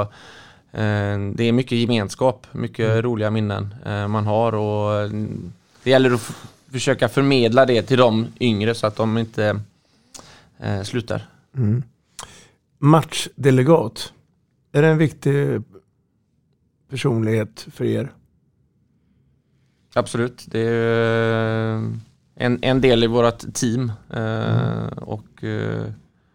[0.72, 3.02] eh, det är mycket gemenskap, mycket Mm.
[3.02, 5.10] roliga minnen eh, man har och eh,
[5.82, 6.30] det gäller att
[6.72, 9.60] försöka förmedla det till de yngre så att de inte
[10.60, 11.22] eh, slutar.
[11.56, 11.82] Mm.
[12.78, 14.12] Matchdelegat.
[14.72, 15.62] Är det en viktig
[16.90, 18.10] personlighet för er?
[19.94, 21.82] Absolut, det är eh,
[22.34, 23.92] en, en del i vårt team.
[24.10, 25.84] eh, Och, eh,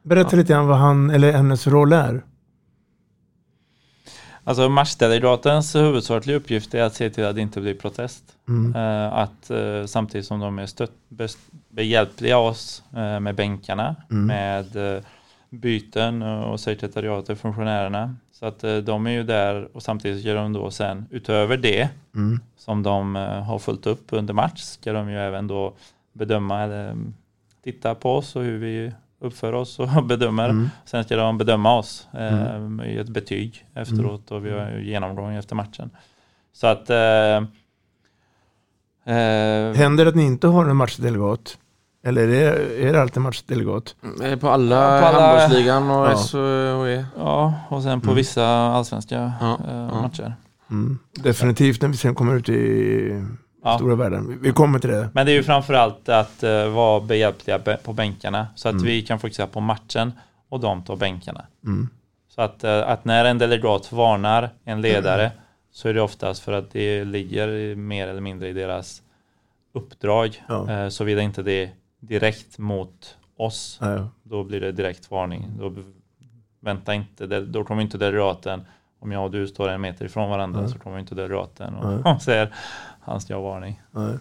[0.03, 2.23] Berätta lite grann vad han eller hennes roll är.
[4.43, 8.23] Alltså matchdelegatens huvudsakliga uppgift är att se till att det inte blir protest.
[8.47, 8.75] Mm.
[9.13, 9.51] Att
[9.89, 10.91] samtidigt som de är stött,
[11.69, 12.83] behjälpliga oss
[13.21, 14.25] med bänkarna, Mm.
[14.25, 15.01] med
[15.49, 18.15] byten och sekretariatet, funktionärerna.
[18.43, 21.89] Så att eh, de är ju där och samtidigt gör de då sen utöver det
[22.15, 22.39] Mm.
[22.55, 25.73] som de eh, har följt upp under match ska de ju även då
[26.13, 27.13] bedöma eller mm,
[27.63, 30.49] titta på oss och hur vi uppför oss och bedömer.
[30.49, 30.69] Mm.
[30.85, 35.33] Sen ska de bedöma oss eh, i ett betyg efteråt och vi har ju genomgång
[35.35, 35.89] efter matchen.
[36.53, 37.43] Så att eh,
[39.75, 41.57] Händer det att ni inte har en matchdelegat?
[42.05, 43.95] Eller är det, är det alltid matchdelegat?
[44.23, 46.17] eh, på alla, Ja, på alla- handbollsligan och Ja.
[46.17, 47.05] SHE.
[47.17, 48.15] ja, och sen på Mm.
[48.15, 50.01] vissa allsvenska Ja, ja.
[50.01, 50.35] matcher.
[50.71, 50.99] Mm.
[51.13, 53.23] Definitivt när vi sen kommer ut i
[53.63, 53.75] Ja.
[53.77, 54.39] stora världen.
[54.41, 55.09] Vi- kommer till det.
[55.13, 58.85] Men det är ju framförallt att uh, vara behjälpliga på bänkarna så att Mm.
[58.85, 60.11] vi kan fokusera på matchen
[60.49, 61.45] och de tar bänkarna.
[61.65, 61.89] Mm.
[62.35, 65.31] Så att, eh, att när en delegat varnar en ledare
[65.71, 69.01] så är det oftast för att det ligger mer eller mindre i deras
[69.73, 70.43] uppdrag.
[70.47, 70.89] Ja.
[70.89, 71.69] Såvida inte det
[72.07, 74.09] direkt mot oss, Ja, ja.
[74.23, 75.45] då blir det direkt varning.
[75.59, 75.73] Då
[76.59, 78.61] vänta inte, det- då kommer inte delegaten,
[78.99, 80.67] om jag och du står en meter ifrån varandra Ja.
[80.67, 82.15] så kommer inte delegaten och, Ja.
[82.15, 82.53] och säger
[83.01, 83.81] han ska ha varning.
[83.91, 84.17] Nej.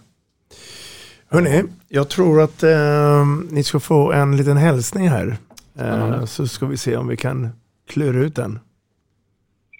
[1.28, 5.36] Hörni, jag tror att eh, ni ska få en liten hälsning här.
[5.74, 7.48] Eh, så ska vi se om vi kan
[7.86, 8.58] klura ut den.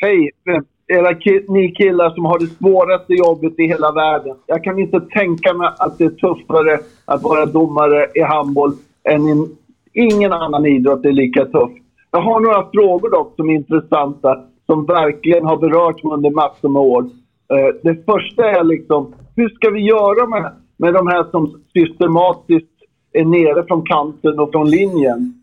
[0.00, 0.30] Hej!
[0.96, 4.36] Era ki- ni killar som har det svåraste jobbet i hela världen.
[4.46, 8.72] Jag kan inte tänka mig att det är tuffare att vara domare i handboll
[9.08, 9.48] än i
[9.92, 11.70] ingen annan idrott är lika tuff.
[12.10, 16.68] Jag har några frågor dock som är intressanta, som verkligen har berört mig under massor
[16.68, 17.02] med år.
[17.52, 22.68] Eh, det första är liksom, hur ska vi göra med, med de här som systematiskt
[23.12, 25.34] är nere från kanten och från linjen?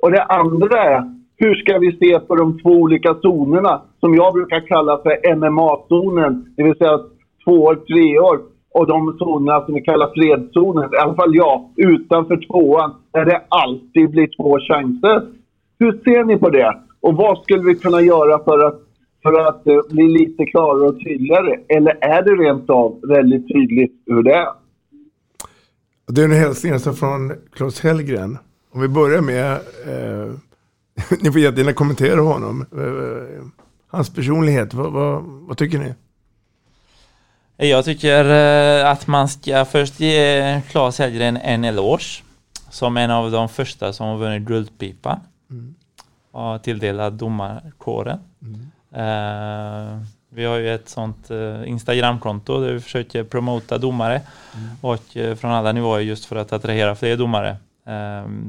[0.00, 4.34] Och det andra är, hur ska vi se på de två olika zonerna som jag
[4.34, 6.98] brukar kalla för MMA-zonen, det vill säga
[7.44, 8.40] två år, tre år
[8.74, 13.42] och de zonerna som vi kallar fredszonen, i alla fall jag, utanför tvåan, där det
[13.48, 15.26] alltid blir två chanser.
[15.78, 16.76] Hur ser ni på det?
[17.00, 18.80] Och vad skulle vi kunna göra för att,
[19.22, 21.60] för att uh, bli lite klarare och tydligare?
[21.68, 24.48] Eller är det rent av väldigt tydligt hur det är?
[26.08, 28.38] Det är en hälsning alltså från Claes Hellgren.
[28.72, 30.32] Om vi börjar med, eh,
[31.20, 32.66] ni får jättegärna kommentera honom.
[32.72, 33.46] Eh,
[33.88, 35.94] hans personlighet, vad, vad, vad, tycker ni?
[37.68, 42.22] Jag tycker eh, att man ska först ge Claes Hellgren en eloge.
[42.70, 45.20] Som en av de första som har vunnit Guldpipa.
[45.50, 45.74] Mm.
[46.30, 48.18] Och tilldelad domarkåren.
[48.42, 48.70] Mm.
[48.96, 54.22] Uh, vi har ju ett sånt uh, Instagramkonto där vi försöker promota domare
[54.54, 54.68] mm.
[54.80, 57.56] och uh, från alla nivåer just för att attrahera fler domare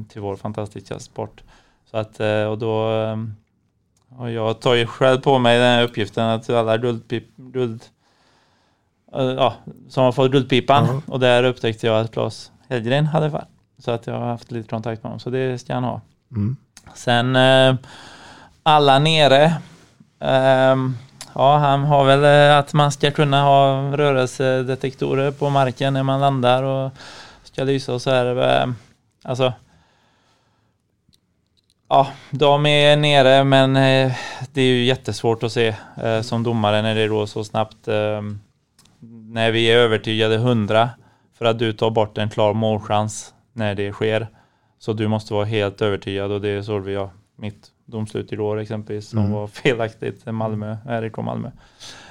[0.09, 1.43] till vår fantastiska sport.
[1.91, 2.19] Så att,
[2.49, 2.89] och då
[4.17, 7.83] och jag tar ju själv på mig den här uppgiften att alla guldpip, guld,
[9.11, 9.53] ja,
[9.89, 11.01] som har fått Guldpipan mm.
[11.07, 13.47] och där upptäckte jag att Claes Hellgren hade varit.
[13.79, 16.01] Så att jag har haft lite kontakt med honom, så det ska han ha.
[16.31, 16.57] Mm.
[16.93, 17.37] Sen
[18.63, 19.53] alla nere
[20.19, 20.97] Um,
[21.33, 26.19] ja, han har väl eh, att man ska kunna ha rörelsedetektorer på marken när man
[26.19, 26.91] landar och
[27.43, 28.35] ska lysa och så här.
[28.35, 28.75] Ehm,
[29.23, 29.53] alltså,
[31.89, 34.11] ja, de är nere men eh,
[34.53, 37.87] det är ju jättesvårt att se eh, som domare när det går så snabbt.
[37.87, 38.39] Ehm,
[39.29, 40.89] när vi är övertygade 100
[41.37, 44.27] för att du tar bort en klar målchans när det sker.
[44.79, 49.09] Så du måste vara helt övertygad och det såg vi ja, mitt domslut igår exempelvis
[49.09, 49.31] som mm.
[49.31, 51.51] var felaktigt Malmö, RIK Malmö.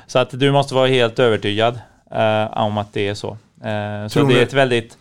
[0.07, 3.31] Så att du måste vara helt övertygad eh, om att det är så.
[3.62, 4.99] Eh, så det är ett väldigt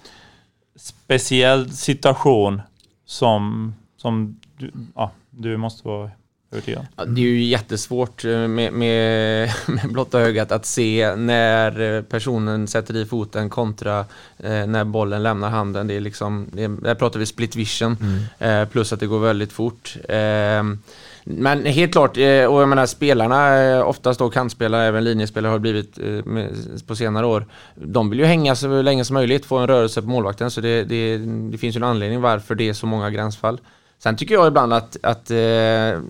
[0.75, 2.61] speciell situation
[3.05, 6.11] som, som du, ja, du måste vara
[6.55, 6.85] övertygad.
[6.95, 12.01] Ja, det är ju jättesvårt eh, med, med, med blotta ögat att se när eh,
[12.01, 13.99] personen sätter i foten kontra
[14.37, 15.87] eh, när bollen lämnar handen.
[15.87, 18.61] Det är liksom, det är, där pratar vi split vision mm.
[18.61, 19.97] eh, plus att det går väldigt fort.
[20.09, 20.63] Eh,
[21.27, 25.99] men helt klart, eh, och jag menar spelarna, oftast då kantspelare, även linjespelare har blivit
[26.87, 27.45] på senare år.
[27.75, 30.51] De vill ju hänga så länge som möjligt, få en rörelse på målvakten.
[30.51, 31.17] Så det, det,
[31.51, 33.59] det finns ju en anledning varför det är så många gränsfall.
[34.05, 35.35] Sen tycker jag ibland att, att eh,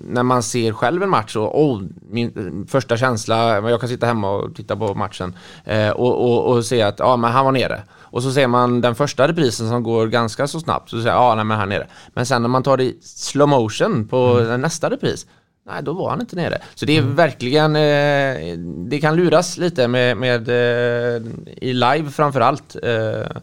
[0.07, 4.31] när man ser själv en match och oh, min första känsla, jag kan sitta hemma
[4.31, 7.83] och titta på matchen eh, och, och, och se att ja, men han var nere.
[7.99, 11.23] Och så ser man den första reprisen som går ganska så snabbt, så säger jag
[11.23, 11.87] ja, nej, men han är nere.
[12.13, 14.61] Men sen när man tar det i slow motion på mm.
[14.61, 15.27] nästa repris,
[15.65, 16.61] nej då var han inte nere.
[16.75, 17.15] Så det är mm.
[17.15, 18.57] verkligen, eh,
[18.89, 21.21] det kan luras lite med, med eh,
[21.61, 22.75] i live framförallt.
[22.83, 23.37] Eh,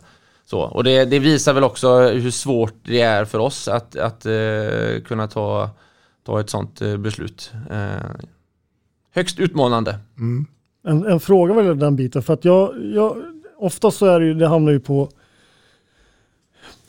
[0.52, 4.26] så, och det, det, visar väl också hur svårt det är för oss att, att
[4.26, 5.70] uh, kunna ta,
[6.24, 7.52] ta ett sånt uh, beslut.
[7.70, 8.10] Uh,
[9.14, 9.98] högst utmanande.
[10.18, 10.46] Mm.
[10.84, 13.16] En, en, fråga väl den biten, för att jag, jag
[13.56, 15.08] oftast så är det ju, det hamnar ju på,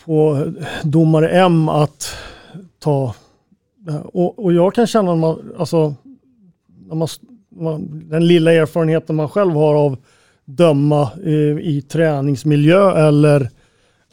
[0.06, 0.48] på
[0.84, 2.16] domare M att
[2.80, 3.16] ta,
[4.04, 5.96] och, och jag kan känna, man, alltså,
[6.88, 7.08] när man,
[7.50, 9.98] man, den lilla erfarenheten man själv har av
[10.46, 13.50] döma eh, i träningsmiljö eller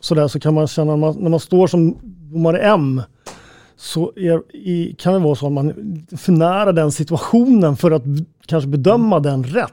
[0.01, 1.97] sådär så kan man känna när man, när man står som
[2.33, 3.03] domare M
[3.77, 7.91] så är, i, kan det vara så att man är för nära den situationen för
[7.91, 8.03] att
[8.47, 9.71] kanske bedöma den rätt.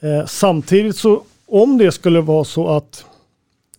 [0.00, 3.04] Eh, samtidigt så om det skulle vara så att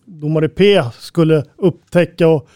[0.04, 2.48] domare P skulle upptäcka och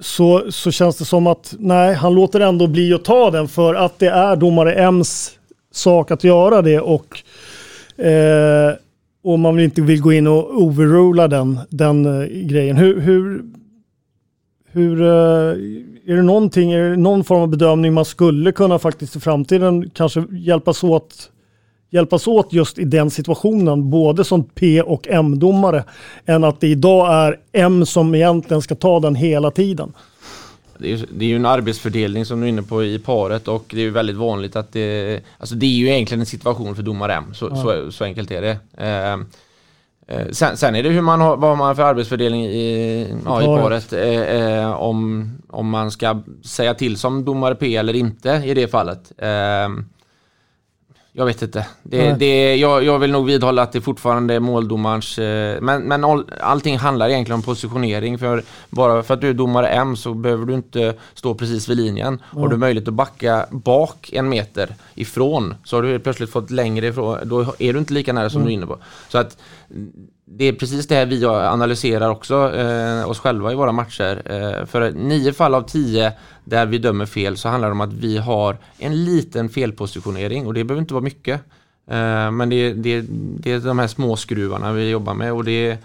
[0.00, 3.74] så, så känns det som att nej, han låter ändå bli att ta den för
[3.74, 5.30] att det är domare M's
[5.72, 7.22] sak att göra det och,
[8.04, 8.72] eh,
[9.22, 12.76] och man vill inte vill gå in och overrula den, den eh, grejen.
[12.76, 13.42] Hur, hur,
[14.72, 15.08] hur eh,
[16.06, 19.90] är det någonting, är det någon form av bedömning man skulle kunna faktiskt i framtiden
[19.90, 21.30] kanske hjälpas åt
[21.92, 25.84] hjälpas åt just i den situationen, både som P och M-domare,
[26.26, 29.92] än att det idag är M som egentligen ska ta den hela tiden
[30.80, 33.64] det är, det är ju en arbetsfördelning som du är inne på i paret och
[33.68, 36.82] det är ju väldigt vanligt att det, alltså det är ju egentligen en situation för
[36.82, 37.56] domare så, ja.
[37.56, 38.58] så, så, enkelt är det.
[38.76, 39.12] Eh,
[40.16, 43.42] eh, sen, sen, är det hur man har, vad man har för arbetsfördelning i, ja,
[43.42, 43.92] i paret.
[43.92, 48.68] Eh, eh, om, om man ska säga till som domare P eller inte i det
[48.68, 49.12] fallet.
[49.18, 49.68] Eh,
[51.20, 51.66] jag vet inte.
[51.82, 55.18] Det, det, jag, jag vill nog vidhålla att det fortfarande är måldomarens...
[55.18, 58.18] Eh, men, men all, allting handlar egentligen om positionering.
[58.18, 61.76] För bara för att du är domare M så behöver du inte stå precis vid
[61.76, 62.06] linjen.
[62.32, 62.42] Mm.
[62.42, 66.86] Har du möjlighet att backa bak en meter ifrån så har du plötsligt fått längre
[66.86, 67.18] ifrån.
[67.24, 68.46] Då är du inte lika nära som mm.
[68.46, 68.78] du är inne på.
[69.08, 69.36] Så att
[70.24, 74.22] det är precis det här vi analyserar också eh, oss själva i våra matcher.
[74.24, 76.12] Eh, för nio fall av tio
[76.44, 80.54] där vi dömer fel så handlar det om att vi har en liten felpositionering och
[80.54, 81.40] det behöver inte vara mycket.
[81.90, 83.04] Eh, men det, det,
[83.38, 85.78] det, är de här små skruvarna vi jobbar med och det är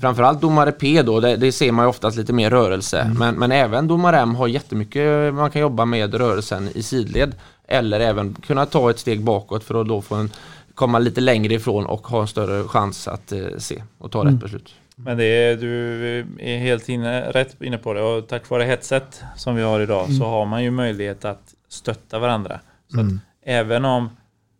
[0.00, 3.00] framförallt domare P då, det, det ser man ju oftast lite mer rörelse.
[3.00, 3.18] Mm.
[3.18, 7.34] Men, men även domare M har jättemycket man kan jobba med rörelsen i sidled.
[7.68, 10.30] Eller även kunna ta ett steg bakåt för att då få en
[10.74, 14.32] komma lite längre ifrån och ha en större chans att eh, se och ta Mm.
[14.34, 14.74] rätt beslut.
[14.96, 19.22] Men det är, du är helt inne, rätt inne på det och tack vare headset
[19.36, 20.16] som vi har idag Mm.
[20.18, 22.60] så har man ju möjlighet att stötta varandra.
[22.88, 23.16] Så Mm.
[23.16, 24.10] att även om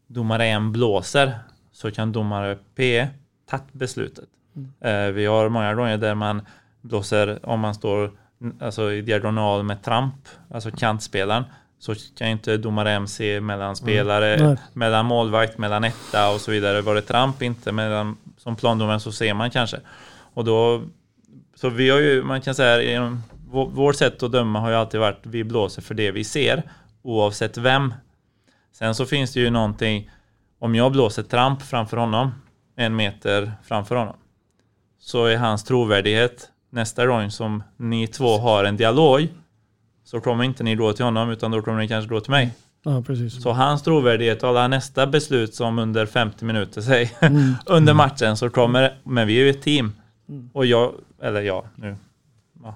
[0.07, 1.35] domare en blåser
[1.73, 3.07] så kan domare P
[3.51, 4.25] tagit beslutet.
[4.57, 5.09] Mm.
[5.09, 6.43] Eh, vi har många gånger där man
[6.81, 8.11] blåser om man står
[8.61, 10.15] alltså, i diagonal med tramp,
[10.51, 11.45] alltså kantspelaren,
[11.83, 14.57] så kan ju inte domare M se mellan spelare, Nej.
[14.73, 16.81] mellan målvakt, mellan etta och så vidare.
[16.81, 19.81] Var det tramp inte, mellan, som plandomare så ser man kanske.
[20.35, 20.83] Och då,
[21.55, 23.19] så vi har ju, man kan säga,
[23.51, 26.63] vårt sätt att döma har ju alltid varit vi blåser för det vi ser,
[27.03, 27.95] oavsett vem.
[28.73, 30.11] Sen så finns det ju någonting,
[30.59, 32.35] om jag blåser tramp framför honom,
[32.77, 34.17] en meter framför honom,
[34.99, 39.29] så är hans trovärdighet nästa gång som ni två har en dialog,
[40.13, 42.55] så kommer inte ni gå till honom, utan då kommer ni kanske gå till mig.
[42.83, 43.43] Ja, precis.
[43.43, 47.55] Så hans trovärdighet och alla nästa beslut som under 50 minuter, säg, Mm.
[47.67, 49.93] under matchen så kommer, men vi är ju ett team.
[50.53, 50.93] Och jag,
[51.23, 51.97] eller jag nu.
[52.63, 52.75] Ja.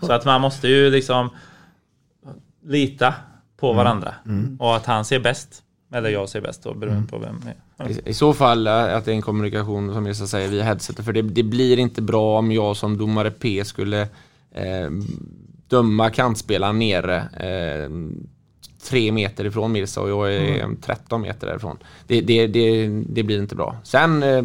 [0.06, 1.30] Så att man måste ju liksom
[2.64, 3.14] lita
[3.56, 3.76] på Mm.
[3.76, 4.14] varandra.
[4.26, 4.56] Mm.
[4.60, 5.62] Och att han ser bäst.
[5.92, 7.90] Eller jag ser bäst då, beroende på vem det är.
[7.90, 10.64] I, I så fall eh, att det är en kommunikation som jag ska säga via
[10.64, 11.04] headsetet.
[11.04, 14.00] För det, det blir inte bra om jag som domare P skulle
[14.52, 14.90] eh,
[15.68, 17.90] döma kantspelaren nere eh,
[18.88, 20.76] tre meter ifrån Mirza och jag är Mm.
[20.82, 21.76] 13 meter därifrån.
[22.06, 23.76] Det, det, det, det blir inte bra.
[23.84, 24.38] Sen eh,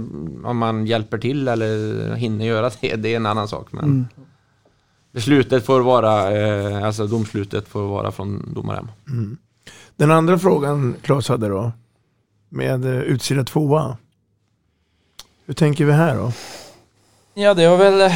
[0.49, 3.67] om man hjälper till eller hinner göra det, det är en annan sak.
[3.71, 4.05] Men Mm.
[5.11, 8.91] beslutet får vara, eh, alltså domslutet får vara från domaren.
[9.09, 9.38] Mm.
[9.95, 11.71] Den andra frågan Claes hade då,
[12.49, 13.97] med eh, utsida tvåa.
[15.45, 16.32] Hur tänker vi här då?
[17.34, 18.11] Ja, det har väl,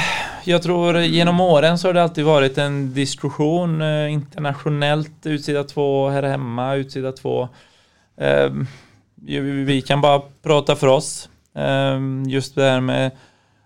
[0.47, 6.09] jag tror genom åren så har det alltid varit en diskussion eh, internationellt, utsida två
[6.09, 7.49] här hemma, utsida två.
[8.17, 8.51] Eh,
[9.15, 11.29] vi vi kan bara prata för oss.
[11.55, 13.11] Eh, just det här med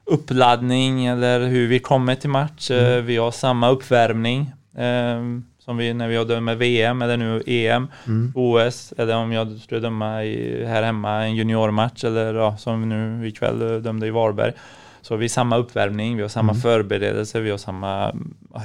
[0.06, 2.72] uppladdning eller hur vi kommer till match.
[2.72, 5.22] Eh, vi har samma uppvärmning eh,
[5.60, 8.32] som vi när vi med VM eller nu EM, Mm.
[8.36, 13.28] OS eller om jag skulle döma i, här hemma en juniormatch eller ja, som nu
[13.28, 14.54] ikväll dömde i Varberg.
[15.02, 16.62] Så vi har samma uppvärmning, vi har samma Mm.
[16.62, 18.12] förberedelser, vi har samma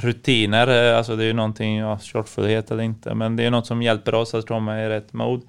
[0.03, 0.91] rutiner.
[0.93, 3.83] eh, Alltså det är ju någonting, ja, shortfullhet eller inte, men det är något som
[3.83, 5.43] hjälper oss att komma i rätt mode.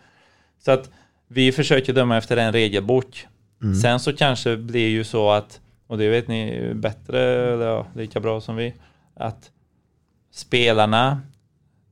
[0.65, 0.89] Så att
[1.27, 3.27] vi försöker döma efter en regelbok.
[3.61, 3.75] Mm.
[3.75, 7.19] Sen så kanske blir ju så att, och det vet ni bättre,
[7.53, 8.73] eller ja, lika bra som vi,
[9.15, 9.51] att
[10.31, 11.21] spelarna,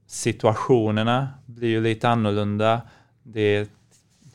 [0.08, 2.82] situationerna blir ju lite annorlunda.
[3.24, 3.68] Det är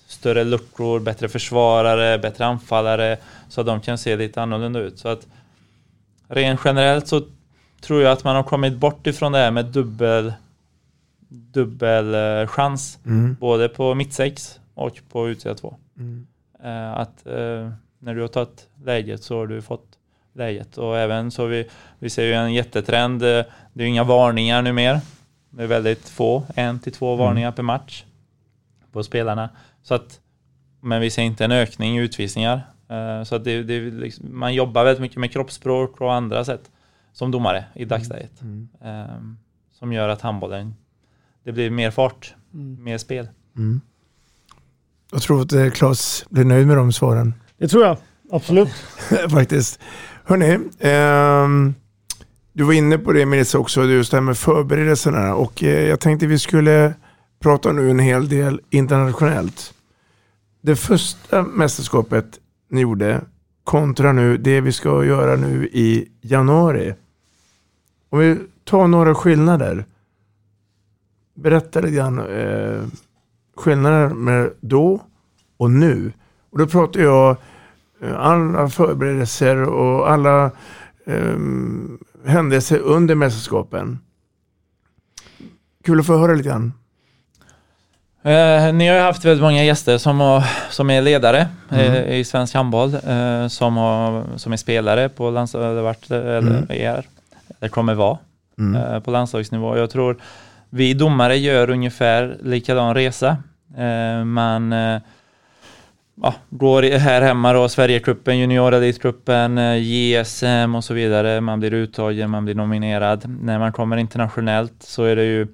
[0.07, 3.17] större luckor, bättre försvarare, bättre anfallare,
[3.51, 4.99] så de kan se lite annorlunda ut.
[4.99, 5.27] Så att
[6.29, 7.23] rent generellt så
[7.81, 10.33] tror jag att man har kommit bort ifrån det här med dubbel
[11.29, 13.37] dubbel eh, chans, Mm.
[13.41, 15.77] både på mittsex och på utsida två.
[15.99, 16.27] Mm.
[16.65, 19.87] Eh, att eh, när du har tagit läget så har du fått
[20.35, 20.79] läget.
[20.79, 24.73] Och även så vi, vi ser ju en jättetrend, det är ju inga varningar nu
[24.73, 25.01] mer.
[25.51, 27.19] Det är väldigt få, en till två Mm.
[27.27, 28.05] varningar per match
[28.93, 29.49] på spelarna.
[29.83, 30.21] Så att,
[30.81, 32.61] men vi ser inte en ökning i utvisningar.
[32.91, 36.71] Eh, Så att det, det, liksom, man jobbar väldigt mycket med kroppsspråk och andra sätt
[37.13, 38.41] som domare i dagsläget.
[38.43, 38.69] Mm.
[38.85, 39.17] Eh,
[39.79, 40.75] Som gör att handbollen,
[41.45, 42.85] det blir mer fart, Mm.
[42.85, 43.29] mer spel.
[43.57, 43.81] Mm.
[45.13, 47.35] Jag tror att eh, Claes blir nöjd med de svaren.
[47.59, 47.97] Det tror jag,
[48.33, 48.69] absolut.
[49.31, 49.81] Faktiskt.
[50.25, 51.75] Hörni, ehm,
[52.53, 55.35] du var inne på det Melissa också, just det här med förberedelserna.
[55.35, 56.95] Och eh, jag tänkte vi skulle
[57.39, 59.75] prata nu en hel del internationellt.
[60.61, 62.39] Det första mästerskapet
[62.71, 63.21] ni gjorde
[63.65, 66.95] kontra nu det vi ska göra nu i januari.
[68.09, 69.85] Om vi tar några skillnader.
[71.35, 72.83] Berätta lite grann eh,
[73.57, 75.01] skillnader med då
[75.57, 76.13] och nu.
[76.51, 77.37] Och då pratar jag
[78.01, 80.51] eh, alla förberedelser och alla
[81.05, 81.39] eh,
[82.25, 83.99] händelser under mästerskapen.
[85.85, 86.73] Kul att få höra lite grann.
[88.23, 91.93] Eh, ni har ju haft väldigt många gäster som, har, som är ledare Mm.
[91.95, 96.67] eh, i svensk handboll, eh, som, har, som är spelare på lands, eller Mm.
[96.69, 97.05] är,
[97.61, 98.19] eller kommer vara
[98.59, 98.83] Mm.
[98.83, 99.77] eh, på landslagsnivå.
[99.77, 100.17] Jag tror
[100.71, 103.37] vi domare gör ungefär likadan resa.
[103.79, 104.99] Eh, man eh,
[106.23, 111.41] ja, går här hemma då, Sverigecupen, juniorelitcupen, eh, JSM och så vidare.
[111.41, 113.23] Man blir uttagen, man blir nominerad.
[113.43, 115.49] När man kommer internationellt så är det ju eh,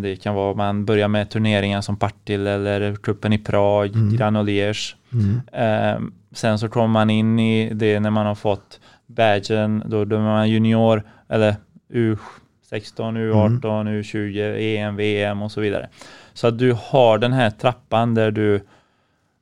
[0.00, 4.16] det kan vara man börjar med turneringar som Partille eller cupen i Prag, Mm.
[4.16, 4.96] Granollers.
[5.12, 5.40] Mm.
[5.52, 6.00] Eh,
[6.32, 10.50] sen så kommer man in i det när man har fått badgen, då, är man
[10.50, 11.54] junior eller
[11.92, 12.52] U16,
[12.98, 15.88] U18, U20, EM, VM och så vidare.
[16.32, 18.60] Så att du har den här trappan där du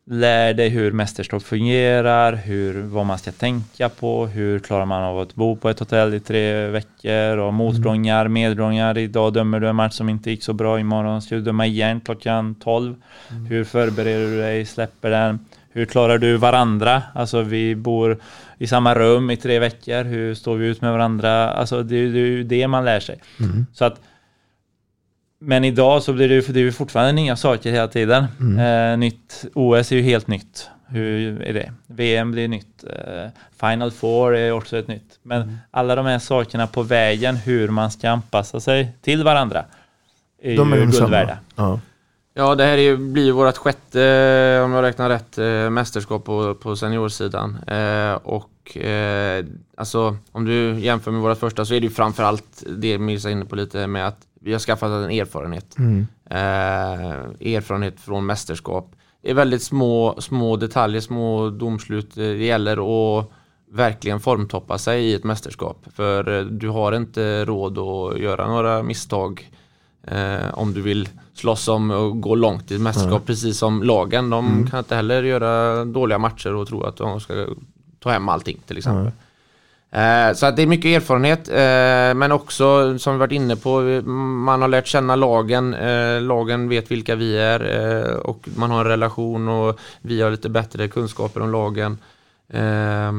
[0.05, 5.19] lär dig hur mästerskap fungerar, hur, vad man ska tänka på, hur klarar man av
[5.19, 8.99] att bo på ett hotell i tre veckor och motgångar, medgångar.
[8.99, 12.01] Idag dömer du en match som inte gick så bra, imorgon ska du döma igen
[12.01, 12.95] klockan 12.
[13.49, 15.47] Hur förbereder du dig, släpper den?
[15.73, 17.03] Hur klarar du varandra?
[17.15, 18.19] Alltså vi bor
[18.59, 21.51] i samma rum i tre veckor, hur står vi ut med varandra?
[21.51, 23.21] Alltså det, det är ju det man lär sig.
[23.41, 23.67] Mm.
[23.73, 24.01] Så att
[25.43, 28.27] men idag så blir det ju, det är ju fortfarande nya saker hela tiden.
[28.41, 28.93] Mm.
[28.93, 30.69] Eh, nytt, OS är ju helt nytt.
[30.87, 31.73] Hur är det?
[31.87, 32.85] VM blir nytt.
[32.85, 33.29] Eh,
[33.61, 35.19] Final Four är också ett nytt.
[35.23, 35.57] Men Mm.
[35.71, 39.65] alla de här sakerna på vägen, hur man ska anpassa sig till varandra,
[40.43, 41.39] är De är ju de guld värda.
[41.57, 41.81] Ja.
[42.35, 46.25] Ja, det här är ju, blir ju vårt sjätte, om jag räknar rätt, eh, mästerskap
[46.25, 47.59] på, på seniorsidan.
[47.67, 49.45] Eh, och eh,
[49.77, 53.33] alltså, om du jämför med våra första så är det ju framförallt det Mirza är
[53.33, 55.79] inne på lite med att vi har skaffat en erfarenhet.
[55.79, 56.07] Mm.
[56.31, 58.93] Eh, erfarenhet från mästerskap.
[59.23, 62.15] Det är väldigt små, små detaljer, små domslut.
[62.15, 63.29] Det gäller att
[63.73, 65.87] verkligen formtoppa sig i ett mästerskap.
[65.95, 69.51] För eh, du har inte råd att göra några misstag
[70.07, 73.13] eh, om du vill slåss om och gå långt i ett mästerskap.
[73.13, 73.27] Nej.
[73.27, 74.31] Precis som lagen.
[74.31, 74.67] De Mm.
[74.71, 77.47] kan inte heller göra dåliga matcher och tro att de ska
[78.01, 79.13] ta hem allting till exempel.
[79.93, 83.81] Eh, så att det är mycket erfarenhet eh, men också som vi varit inne på
[84.11, 85.75] man har lärt känna lagen.
[85.75, 90.31] Eh, lagen vet vilka vi är eh, och man har en relation och vi har
[90.31, 91.99] lite bättre kunskaper om lagen.
[92.53, 93.13] Eh,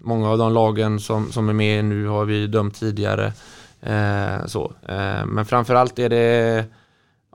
[0.00, 3.32] många av de lagen som, som är med nu har vi dömt tidigare.
[3.80, 4.72] Eh, så.
[4.88, 6.64] Eh, men framförallt är det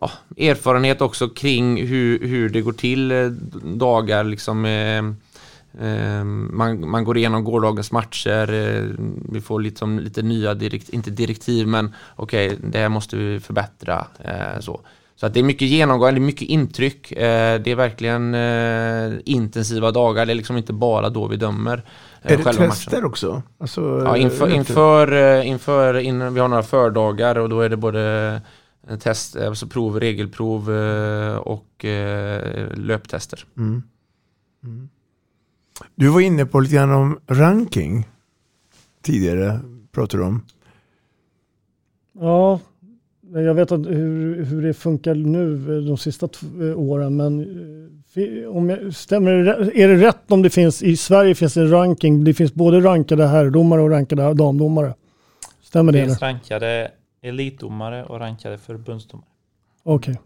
[0.02, 3.26] ja, erfarenhet också kring hur, hur det går till eh,
[3.64, 5.04] dagar liksom eh,
[6.51, 8.84] man, man går igenom gårdagens matcher, eh,
[9.30, 14.07] vi får liksom lite nya direkt, inte direktiv men okej, det här måste vi förbättra.
[14.19, 14.82] Eh, så.
[15.15, 17.11] så att det är mycket genomgång, det är mycket intryck.
[17.11, 18.36] Eh, det är verkligen
[19.25, 21.84] intensiva dagar, det är liksom inte bara då vi dömer.
[22.21, 23.05] Är det själva tester matchen.
[23.05, 23.41] också?
[23.57, 28.41] Alltså, Ja, inför, inför, inför innan vi har några fördagar och då är det både
[28.99, 30.69] test, alltså prov, regelprov
[31.39, 31.86] och
[32.75, 33.45] löptester.
[33.57, 33.84] Mm.
[34.63, 34.89] Mm.
[35.95, 38.07] Du var inne på lite grann om ranking
[39.01, 39.59] tidigare,
[39.91, 40.45] pratade du om.
[42.19, 42.59] Ja,
[43.21, 46.30] men jag vet att hur, hur det funkar nu eh, de sista
[46.61, 47.39] eh, åren, men
[48.15, 51.69] eh, om jag, stämmer är det rätt om det finns, i Sverige finns det en
[51.69, 54.93] ranking, det finns både rankade herrdomare och rankade damdomare?
[55.61, 55.99] Stämmer det?
[55.99, 56.34] Det finns eller?
[56.34, 59.28] rankade elitdomare och rankade förbundsdomare.
[59.84, 60.19] Okej,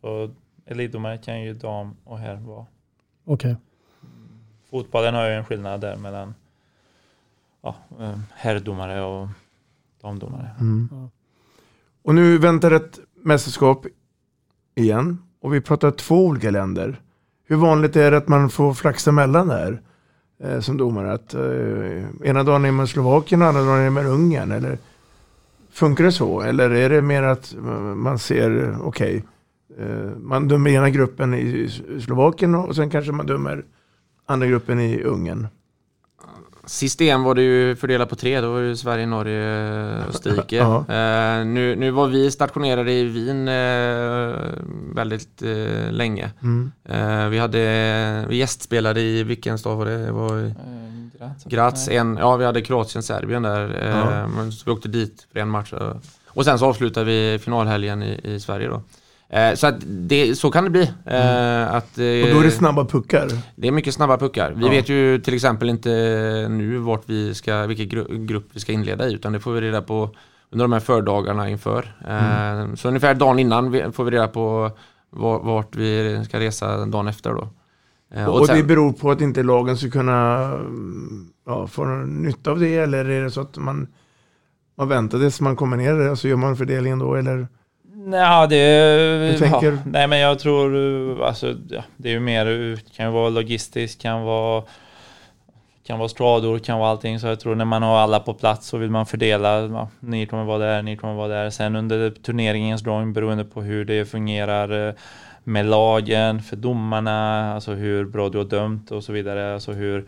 [0.00, 0.30] Så
[0.66, 2.66] elitdomare kan ju dam och herr vara.
[3.24, 3.56] okej.
[4.72, 6.34] Fotbollen har ju en skillnad där mellan
[7.62, 9.28] ja, eh, herrdomare och
[10.02, 10.50] damdomare.
[10.60, 10.88] Mm.
[12.02, 13.86] Och nu väntar ett mästerskap
[14.74, 15.18] igen.
[15.40, 17.00] Och vi pratar två olika länder.
[17.44, 19.82] Hur vanligt är det att man får flaxa mellan där
[20.42, 21.12] eh, som domare?
[21.12, 24.52] Att eh, ena dagen är man Slovakien och andra dagen är man Ungern?
[24.52, 24.78] Eller
[25.70, 26.40] funkar det så?
[26.40, 27.60] Eller är det mer att eh,
[27.94, 29.24] man ser, okej,
[29.78, 31.68] eh, man dömer ena gruppen i
[32.06, 33.64] Slovakien och sen kanske man dömer
[34.26, 35.48] andra gruppen i Ungern?
[36.64, 39.42] Sist EM var det ju fördelat på tre, då var det Sverige, Norge,
[40.08, 40.56] Österrike.
[40.56, 40.78] Ja.
[40.78, 44.36] Eh, nu, nu var vi stationerade i Wien eh,
[44.94, 46.30] väldigt eh, länge.
[46.42, 46.72] Mm.
[47.30, 50.06] Vi, hade, vi gästspelade i, vilken stad var det?
[50.06, 50.54] det var i,
[51.18, 51.44] Graz.
[51.44, 53.88] Graz, en, ja vi hade Kroatien, Serbien där.
[53.88, 54.26] Ja.
[54.26, 55.72] men så vi åkte dit för en match.
[56.26, 58.82] Och sen så avslutade vi finalhelgen i, i Sverige då.
[59.32, 60.82] Eh, så att det, så kan det bli.
[61.06, 62.22] Eh, att, eh, Mm.
[62.28, 63.28] Och då är det snabba puckar?
[63.56, 64.52] det är mycket snabba puckar.
[64.56, 64.70] Vi Ja.
[64.70, 65.88] vet ju till exempel inte
[66.50, 69.60] nu vart vi ska, vilken gru grupp vi ska inleda i utan det får vi
[69.60, 70.10] reda på
[70.50, 71.96] under de här fördagarna inför.
[72.08, 72.76] Mm.
[72.76, 74.70] Så ungefär dagen innan får vi reda på
[75.10, 77.48] var- vart vi ska resa dagen efter då.
[78.14, 82.50] Eh, Och, sen- det beror på att inte lagen ska kunna mm, ja, få nytta
[82.50, 83.86] av det eller är det så att man,
[84.78, 87.48] man väntar tills man kommer ner och så gör man fördelningen då eller?
[88.12, 88.56] Ja, det...
[88.56, 91.22] Jag tänker- Ja, nej, men jag tror...
[91.24, 92.46] Alltså, ja, det är ju mer...
[92.96, 94.62] kan ju vara logistiskt, kan vara...
[95.86, 97.20] Kan vara skador, kan vara allting.
[97.20, 99.60] Så jag tror när man har alla på plats så vill man fördela.
[99.60, 101.50] Ja, ni kommer vara där, ni kommer vara där.
[101.50, 104.94] Sen under turneringens gång, beroende på hur det fungerar eh,
[105.44, 109.54] med lagen, för domarna, alltså hur bra du har dömt och så vidare.
[109.54, 110.04] Alltså hur,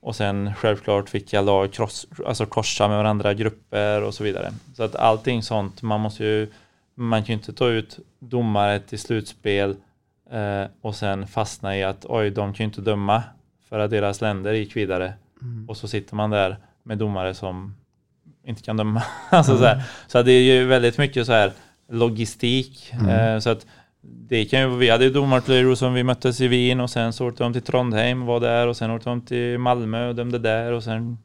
[0.00, 4.50] och sen självklart vilka lag kross, alltså korsar med varandra, grupper och så vidare.
[4.76, 6.48] Så att allting sånt, man måste ju
[7.00, 9.76] man kan ju inte ta ut domare till slutspel
[10.30, 13.22] eh, och sen fastna i att oj, de kan ju inte döma
[13.68, 15.12] för att deras länder gick vidare.
[15.42, 15.68] Mm.
[15.68, 17.74] Och så sitter man där med domare som
[18.44, 19.02] inte kan döma.
[19.30, 19.62] alltså Mm.
[19.62, 19.82] så, här.
[20.06, 21.52] så det är ju väldigt mycket så här
[21.88, 22.92] logistik.
[22.92, 23.08] Mm.
[23.08, 23.66] Eh, så att
[24.02, 27.28] det kan ju, vi hade ju domarkollegor som vi möttes i Wien och sen så
[27.28, 30.38] åkte de till Trondheim och var där och sen åkte de till Malmö och dömde
[30.38, 31.18] där och sen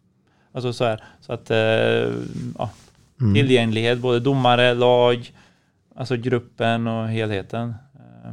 [0.51, 1.03] Alltså så här.
[1.21, 1.57] Så att eh,
[2.57, 2.69] ja,
[3.21, 3.34] Mm.
[3.34, 5.32] tillgänglighet, både domare, lag,
[5.95, 7.69] alltså gruppen och helheten.
[7.69, 8.31] Eh,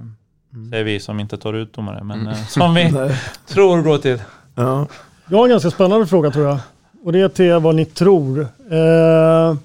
[0.71, 2.93] Säger vi som inte tar ut domare, men eh, som vi
[3.47, 4.23] tror går till.
[4.55, 4.87] Ja.
[5.29, 6.59] Jag har en ganska spännande fråga tror jag.
[7.05, 8.47] Och det är till vad ni tror.
[8.71, 9.57] Eh,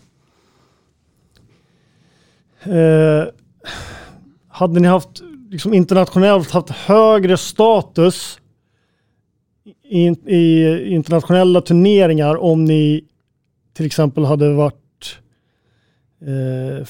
[2.76, 3.26] eh,
[4.48, 8.40] hade ni haft liksom internationellt haft högre status
[9.84, 13.04] i, i internationella turneringar om ni
[13.74, 15.20] till exempel hade varit
[16.22, 16.86] eh,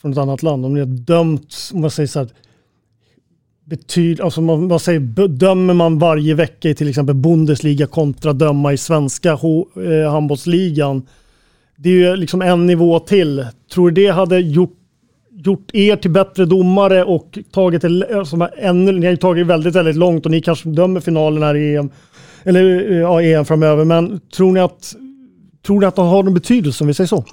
[0.00, 0.66] från ett annat land?
[0.66, 2.28] Om ni har dömt, om man säger så här,
[3.68, 8.72] betyd, alltså man, man säger, dömer man varje vecka i till exempel Bundesliga kontra döma
[8.72, 11.06] i svenska eh, handbollsligan.
[11.76, 13.46] Det är ju liksom en nivå till.
[13.72, 14.76] Tror du det hade gjort,
[15.30, 19.74] gjort er till bättre domare och tagit det alltså, ännu, ni har ju tagit väldigt,
[19.74, 21.90] väldigt långt och ni kanske dömer finalen här i EM,
[22.44, 23.84] eller eh, ja, EM framöver.
[23.84, 24.94] Men tror ni att,
[25.66, 27.24] tror ni att de har någon betydelse om vi säger så?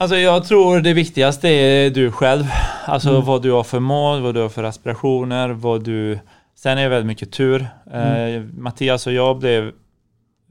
[0.00, 2.44] Alltså jag tror det viktigaste är du själv.
[2.84, 3.24] Alltså Mm.
[3.24, 6.18] vad du har för mål, vad du har för aspirationer, vad du...
[6.54, 7.66] Sen är det väldigt mycket tur.
[7.92, 8.34] Mm.
[8.34, 9.72] Eh, Mattias och jag blev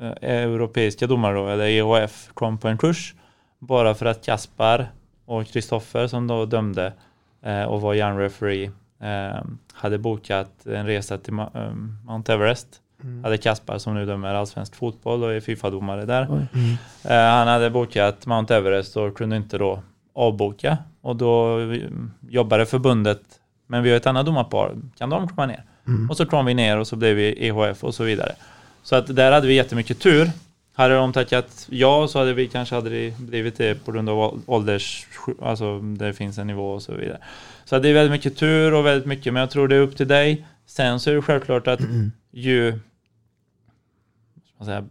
[0.02, 3.14] eh, europeiska domare då, eller EHF, kom på en kurs.
[3.60, 4.88] Bara för att Kaspar
[5.26, 6.94] och Kristoffer som då dömde
[7.46, 8.72] eh, och var järnreferee
[9.02, 9.44] eh,
[9.74, 11.74] hade bokat en resa till Ma- eh,
[12.06, 12.68] Mount Everest.
[13.04, 13.24] Mm.
[13.24, 16.24] Hade Kaspar som nu dömer allsvensk fotboll och är Fifa-domare där.
[16.24, 16.48] Mm.
[17.04, 19.80] Eh, han hade bokat Mount Everest och kunde inte då
[20.16, 20.78] avboka.
[21.02, 21.80] Och då eh,
[22.30, 23.22] jobbade förbundet,
[23.68, 25.64] men vi har ett annat domarpar, kan de komma ner?
[25.88, 26.10] Mm.
[26.10, 28.32] Och så kom vi ner och så blev vi EHF och så vidare.
[28.84, 30.32] Så att där hade vi jättemycket tur.
[30.74, 35.08] Hade de tackat ja så hade vi kanske aldrig blivit det på grund av ålders,
[35.42, 37.18] alltså det finns en nivå och så vidare.
[37.66, 39.80] Så att det är väldigt mycket tur och väldigt mycket, men jag tror det är
[39.80, 40.46] upp till dig.
[40.68, 41.80] Sen så är det självklart att
[42.32, 42.72] ju
[44.46, 44.86] ska man säga,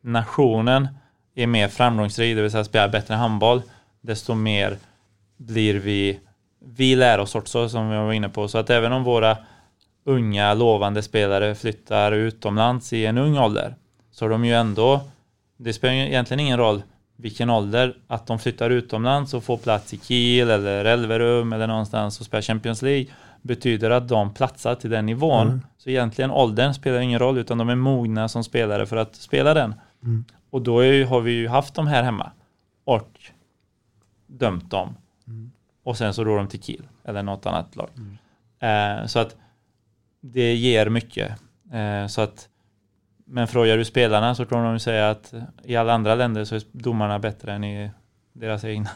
[0.00, 0.88] nationen
[1.34, 3.62] är mer framgångsrik, det vill säga spelar bättre handboll,
[4.00, 4.76] desto mer
[5.36, 6.20] blir vi,
[6.64, 8.48] vi lär oss också som vi var inne på.
[8.48, 9.36] Så att även om våra
[10.04, 13.74] unga lovande spelare flyttar utomlands i en ung ålder
[14.10, 15.00] så har de ju ändå,
[15.56, 16.82] det spelar egentligen ingen roll
[17.16, 22.20] vilken ålder, att de flyttar utomlands och får plats i Kiel eller Elverum eller någonstans
[22.20, 23.06] och spelar Champions League
[23.42, 25.46] betyder att de platsar till den nivån.
[25.46, 25.60] Mm.
[25.78, 29.54] Så egentligen åldern spelar ingen roll utan de är mogna som spelare för att spela
[29.54, 29.74] den.
[30.02, 30.24] Mm.
[30.50, 32.30] Och då är, har vi ju haft dem här hemma
[32.84, 33.20] och
[34.26, 34.94] dömt dem.
[35.82, 37.88] Och sen så drar de till Kiel eller något annat lag.
[38.58, 39.36] Eh, så att
[40.20, 41.30] det ger mycket.
[41.72, 42.48] Eh, så att,
[43.24, 45.34] men frågar du spelarna så kommer de ju säga att
[45.64, 47.90] i alla andra länder så är domarna bättre än i
[48.32, 48.90] deras egna.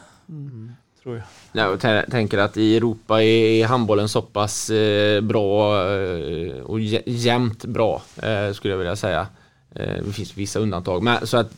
[1.02, 1.24] Tror jag.
[1.52, 6.80] Ja, och tä- tänker att i Europa är, handbollen så pass eh, bra eh, och
[6.80, 9.26] jä- jämnt bra eh, skulle jag vilja säga.
[9.74, 11.02] Eh, det finns vissa undantag.
[11.02, 11.50] Men, så att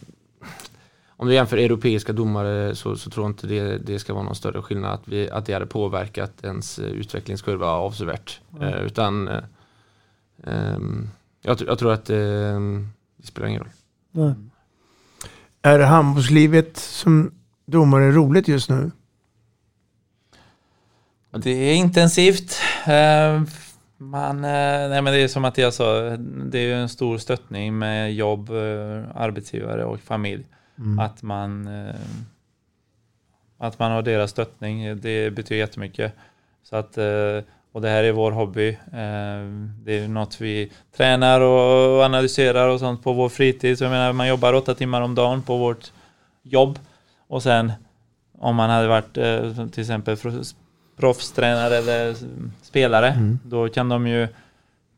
[1.16, 4.34] om du jämför europeiska domare så, så tror jag inte det, det ska vara någon
[4.34, 8.40] större skillnad att, vi, att det hade påverkat ens utvecklingskurva avsevärt.
[8.56, 8.68] Mm.
[8.74, 9.42] Eh, utan eh,
[10.46, 11.08] ehm,
[11.42, 13.70] jag, jag tror att ehm, det spelar ingen roll.
[14.10, 14.34] Nej.
[15.62, 17.30] Är handbollslivet som
[17.66, 18.90] domare roligt just nu?
[21.36, 22.60] Det är intensivt.
[22.86, 23.42] Eh,
[23.96, 26.16] Man, eh, nej men det är som Mattias sa,
[26.50, 30.44] det är en stor stöttning med jobb, eh, arbetsgivare och familj.
[30.78, 30.98] Mm.
[30.98, 31.68] Att, man,
[33.58, 36.12] att man har deras stöttning, det betyder jättemycket.
[36.62, 36.98] Så att,
[37.72, 38.78] och det här är vår hobby.
[39.84, 43.78] Det är något vi tränar och analyserar och sånt på vår fritid.
[43.78, 45.92] Så jag menar, man jobbar åtta timmar om dagen på vårt
[46.42, 46.78] jobb.
[47.28, 47.72] Och sen
[48.38, 49.12] om man hade varit
[49.72, 50.16] till exempel
[50.96, 52.14] proffstränare eller
[52.62, 53.38] spelare, Mm.
[53.44, 54.28] då kan de ju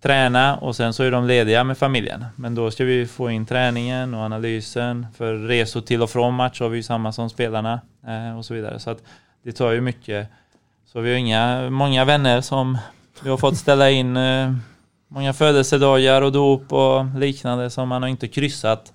[0.03, 2.25] träna och sen så är de lediga med familjen.
[2.37, 5.07] Men då ska vi få in träningen och analysen.
[5.17, 8.55] För resor till och från match har vi ju samma som spelarna eh, och så
[8.55, 8.79] vidare.
[8.79, 9.03] Så att
[9.43, 10.29] det tar ju mycket.
[10.93, 12.79] Så vi har inga, många vänner som
[13.23, 14.53] vi har fått ställa in eh,
[15.09, 18.93] många födelsedagar och dop och liknande som man har inte kryssat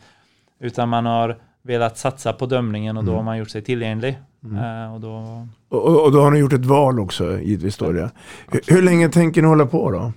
[0.60, 3.18] utan man har velat satsa på dömningen och då Mm.
[3.18, 4.20] har man gjort sig tillgänglig.
[4.44, 4.58] Mm.
[4.86, 8.12] Eh, och då, Och, och, då har ni gjort ett val också, givetvis står det.
[8.52, 10.12] Hur, hur länge tänker ni hålla på då?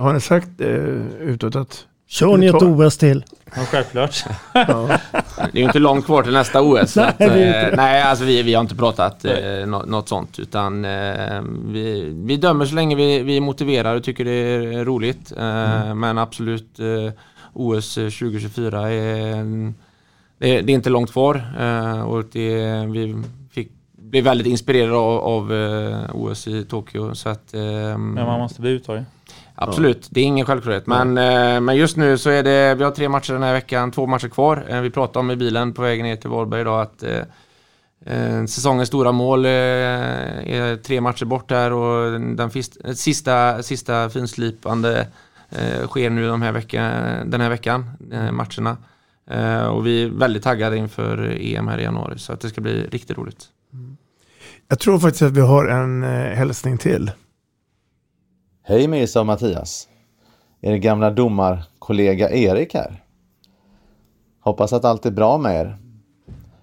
[0.00, 0.68] Har ni sagt eh,
[1.20, 1.86] utåt att...
[2.08, 3.24] Kör ni ett OS till?
[3.44, 4.24] ja, självklart.
[4.52, 4.88] Ja.
[5.52, 6.96] Det är ju inte långt kvar till nästa OS.
[6.96, 10.84] Nej, att, eh, nej, alltså vi, vi har inte pratat eh, nå- något sånt utan
[10.84, 15.32] eh, vi, vi dömer så länge vi, vi är motiverade och tycker det är roligt.
[15.36, 16.00] Eh, Mm.
[16.00, 17.12] Men absolut eh,
[17.52, 19.72] OS 2024 är,
[20.38, 23.70] det är, det är inte långt kvar eh, och det, vi fick
[24.10, 27.14] blev väldigt inspirerad av, av eh, OS i Tokyo.
[27.14, 27.60] Så att, eh,
[27.98, 29.06] Men man måste bli uttagen.
[29.54, 30.86] Absolut, det är ingen självklarhet.
[30.86, 33.90] Men, eh, men just nu så är det, vi har tre matcher den här veckan,
[33.90, 34.64] två matcher kvar.
[34.68, 37.04] Eh, vi pratade om i bilen på vägen ner till Varberg idag att
[38.48, 42.50] säsongens stora mål är tre matcher bort här och den
[42.96, 45.06] sista, sista finslipande
[45.86, 46.82] sker nu de här vecka,
[47.24, 47.90] den här veckan,
[48.32, 48.76] matcherna.
[49.30, 52.60] Eh, och vi är väldigt taggade inför EM här i januari så att det ska
[52.60, 53.48] bli riktigt roligt.
[54.68, 57.10] Jag tror faktiskt att vi har en eh, hälsning till.
[58.62, 59.88] Hej Mirsa och Mattias.
[60.60, 63.02] Er gamla domarkollega Erik här.
[64.40, 65.76] Hoppas att allt är bra med er.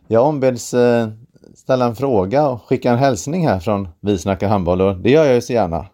[0.08, 1.10] Jag ombeds eh,
[1.56, 5.26] ställa en fråga och skicka en hälsning här från Vi snackar handboll och det gör
[5.26, 5.86] jag ju så gärna.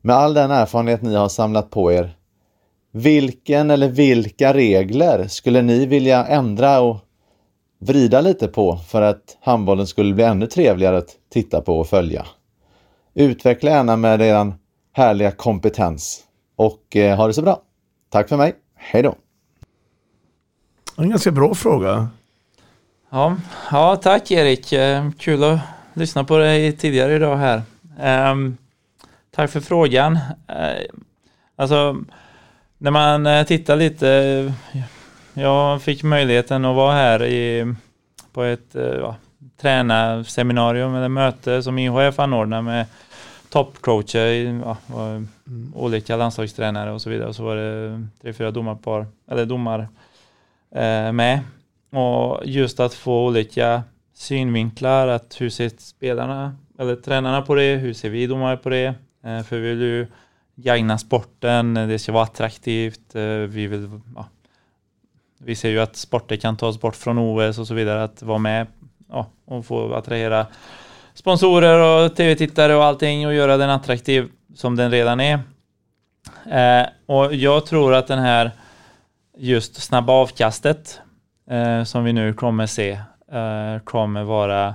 [0.00, 2.16] Med all den erfarenhet ni har samlat på er,
[2.94, 6.96] vilken eller vilka regler skulle ni vilja ändra och
[7.78, 12.26] vrida lite på för att handbollen skulle bli ännu trevligare att titta på och följa?
[13.14, 14.52] Utveckla gärna med er
[14.92, 16.24] härliga kompetens
[16.56, 17.62] och eh, ha det så bra.
[18.10, 18.54] Tack för mig.
[18.74, 19.14] Hej då!
[20.96, 22.08] En ganska bra fråga.
[23.10, 23.36] Ja,
[23.70, 24.72] ja tack Erik.
[24.72, 25.58] Eh, Kul att
[25.94, 27.62] lyssna på dig tidigare idag här.
[28.00, 28.56] Ehm,
[29.30, 30.18] tack för frågan.
[30.48, 30.84] Eh,
[31.56, 31.96] Alltså,
[32.84, 34.52] när man eh, tittar lite,
[35.34, 37.74] jag fick möjligheten att vara här i,
[38.32, 39.16] på ett eh, ja,
[39.60, 42.86] tränarseminarium eller möte som IHF anordnar med
[43.48, 45.26] toppcoacher, ja, var
[45.74, 47.28] olika landslagstränare och så vidare.
[47.28, 49.88] Och så var det tre, fyra domarpar, eller domar
[50.74, 51.40] eh, med.
[51.90, 53.82] Och just att få olika
[54.14, 58.94] synvinklar, att hur ser spelarna eller tränarna på det, hur ser vi domare på det?
[59.24, 60.06] Eh, för vi vill ju
[60.56, 64.26] gagna sporten, det ska vara attraktivt, eh, vi vill ja,
[65.38, 68.38] vi ser ju att sporter kan tas bort från OS och så vidare, att vara
[68.38, 68.66] med
[69.08, 70.46] ja, och få attrahera
[71.14, 75.40] sponsorer och tv-tittare och allting och göra den attraktiv som den redan är.
[76.50, 78.50] Eh, och jag tror att den här
[79.36, 81.00] just snabba avkastet
[81.50, 82.90] eh, som vi nu kommer se
[83.32, 84.74] eh, kommer vara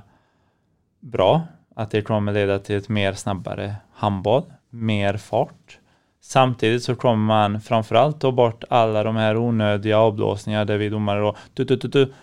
[1.00, 1.42] bra.
[1.76, 5.80] Att det kommer leda till ett mer snabbare handboll, mer fart.
[6.22, 11.20] Samtidigt så kommer man framförallt ta bort alla de här onödiga avblåsningar där vi domare
[11.20, 12.14] då tu, tu, tu, tu,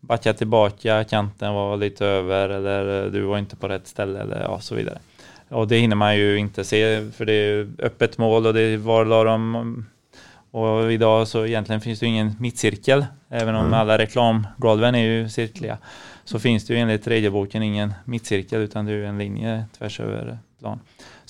[0.00, 4.60] backa tillbaka, kanten var lite över eller du var inte på rätt ställe eller ja,
[4.60, 4.98] så vidare.
[5.48, 9.24] Och det hinner man ju inte se för det är öppet mål och det var
[9.24, 9.86] de
[10.50, 13.06] och idag så egentligen finns det ingen mittcirkel.
[13.28, 13.74] Även om Mm.
[13.80, 15.78] alla reklamgolven är ju cirkliga.
[16.24, 20.00] Så finns det ju enligt regelboken ingen mittcirkel utan det är ju en linje tvärs
[20.00, 20.80] över plan.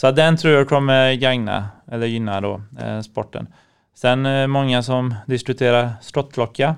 [0.00, 3.46] Så den tror jag kommer gagna, eller gynna då, eh, sporten.
[3.94, 6.76] Sen eh, många som diskuterar skottklocka.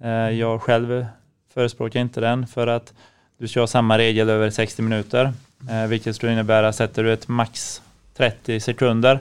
[0.00, 1.06] Eh, jag själv
[1.54, 2.94] förespråkar inte den för att
[3.38, 5.32] du ska ha samma regel över 60 minuter.
[5.70, 7.82] Eh, vilket skulle innebära, sätter du ett max
[8.16, 9.18] 30 sekunder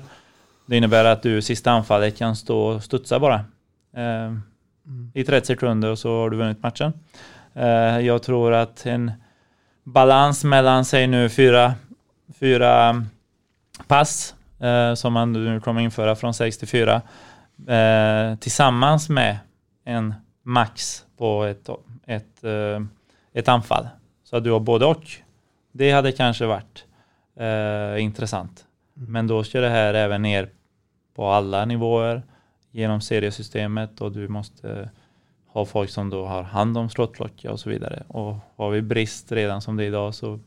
[0.68, 3.46] det innebär att du i sista anfallet kan stå och studsa bara.
[3.96, 4.34] Eh,
[5.14, 6.94] I 30 sekunder och så har du vunnit matchen.
[7.54, 9.12] Eh, jag tror att en
[9.84, 11.74] balans mellan, säg nu fyra,
[12.40, 13.04] fyra
[13.88, 17.02] pass eh, som man nu kommer införa från 6 till 4
[17.68, 19.38] eh, tillsammans med
[19.86, 20.14] en
[20.44, 21.70] max på ett,
[22.06, 22.82] ett, eh,
[23.34, 23.88] ett anfall.
[24.24, 25.04] Så att du har både och.
[25.72, 26.86] Det hade kanske varit
[27.40, 28.66] eh, intressant.
[28.94, 30.50] Men då ska det här även ner
[31.16, 32.24] på alla nivåer
[32.72, 34.90] genom seriesystemet och du måste
[35.48, 38.04] ha folk som då har hand om slottklocka och så vidare.
[38.08, 40.40] Och har vi brist redan som det är idag så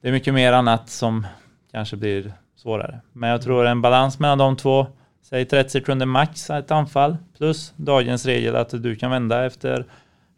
[0.00, 1.26] det är mycket mer annat som
[1.70, 3.00] kanske blir svårare.
[3.12, 4.86] Men jag tror en balans mellan de två,
[5.22, 9.86] säg 30 sekunder max ett anfall plus dagens regel att du kan vända efter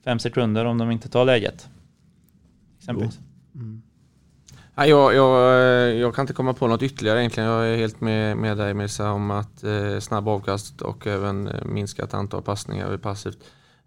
[0.05, 1.69] fem sekunder om de inte tar läget.
[2.79, 3.21] Exempelvis.
[4.77, 7.49] Ja, jag, jag, jag kan inte komma på något ytterligare egentligen.
[7.49, 11.65] Jag är helt med, med dig Mirza om att eh, snabb avkast och även eh,
[11.65, 13.39] minskat antal passningar vid passivt.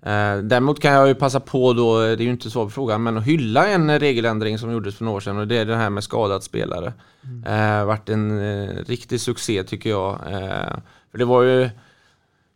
[0.02, 3.04] Eh, däremot kan jag ju passa på då, det är ju inte så på frågan,
[3.04, 5.76] men att hylla en regeländring som gjordes för några år sedan och det är det
[5.76, 6.94] här med skadat spelare.
[7.46, 10.14] Eh, vart en eh, riktig succé tycker jag.
[10.14, 10.78] Eh,
[11.12, 11.70] för det var ju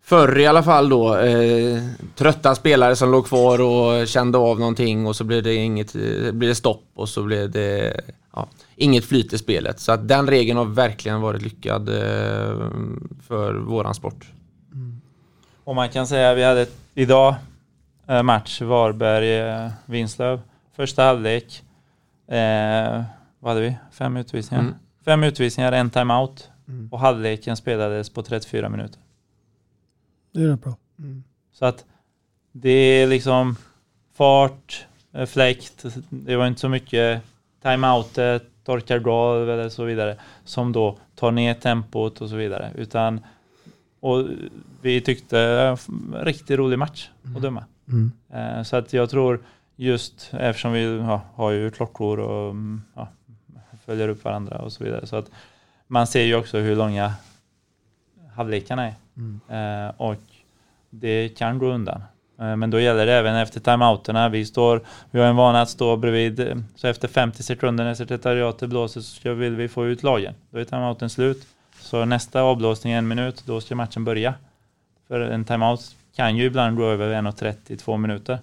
[0.03, 1.83] förr i alla fall då eh,
[2.15, 6.31] trötta spelare som låg kvar och kände av någonting och så blev det inget, eh,
[6.31, 8.01] blev det stopp och så blev det
[8.33, 9.79] ja, inget flyt i spelet.
[9.79, 12.69] Så att den regeln har verkligen varit lyckad eh,
[13.27, 14.31] för våran sport.
[15.63, 17.35] Och man kan säga att vi hade idag
[18.07, 20.39] eh, match Varberg-Vinslöv.
[20.75, 21.63] Första halvlek.
[22.27, 23.03] Eh,
[23.39, 23.77] vad hade vi?
[23.91, 24.63] Fem utvisningar.
[24.63, 24.75] Mm.
[25.05, 26.49] Fem utvisningar, en timeout.
[26.67, 26.89] Mm.
[26.91, 28.99] Och halvleken spelades på 34 minuter.
[30.33, 30.75] Det är rätt bra.
[31.53, 31.85] Så att
[32.51, 33.55] det är liksom
[34.13, 35.85] fart, eh, fläkt.
[36.09, 37.21] Det var inte så mycket
[37.63, 42.71] timeoutet, torkar golv eller så vidare som då tar ner tempot och så vidare.
[42.75, 43.19] Utan,
[44.01, 44.25] och
[44.81, 45.77] vi tyckte eh,
[46.23, 47.63] riktigt rolig match att döma.
[47.87, 48.11] Mm.
[48.33, 49.39] Eh, Så att jag tror
[49.75, 53.07] just eftersom vi ja, har ju klockor och mm, ja,
[53.85, 55.07] följer upp varandra och så vidare.
[55.07, 55.31] Så att
[55.87, 57.13] man ser ju också hur långa
[58.35, 58.93] halvlekarna är.
[59.17, 59.39] Mm.
[59.87, 60.21] Eh, och
[60.89, 62.03] det kan gå undan.
[62.39, 64.29] Eh, men då gäller det även efter timeouterna.
[64.29, 64.81] Vi, står,
[65.11, 66.39] vi har en vana att stå bredvid.
[66.39, 70.33] eh, Så efter 50 sekunder när sekretariatet blåser så vill vi få ut lagen.
[70.49, 71.47] Då är timeouten slut.
[71.79, 73.43] Så nästa avblåsning en minut.
[73.45, 74.33] Då ska matchen börja.
[75.07, 78.39] För en timeout kan ju ibland gå över 1.30, två minuter.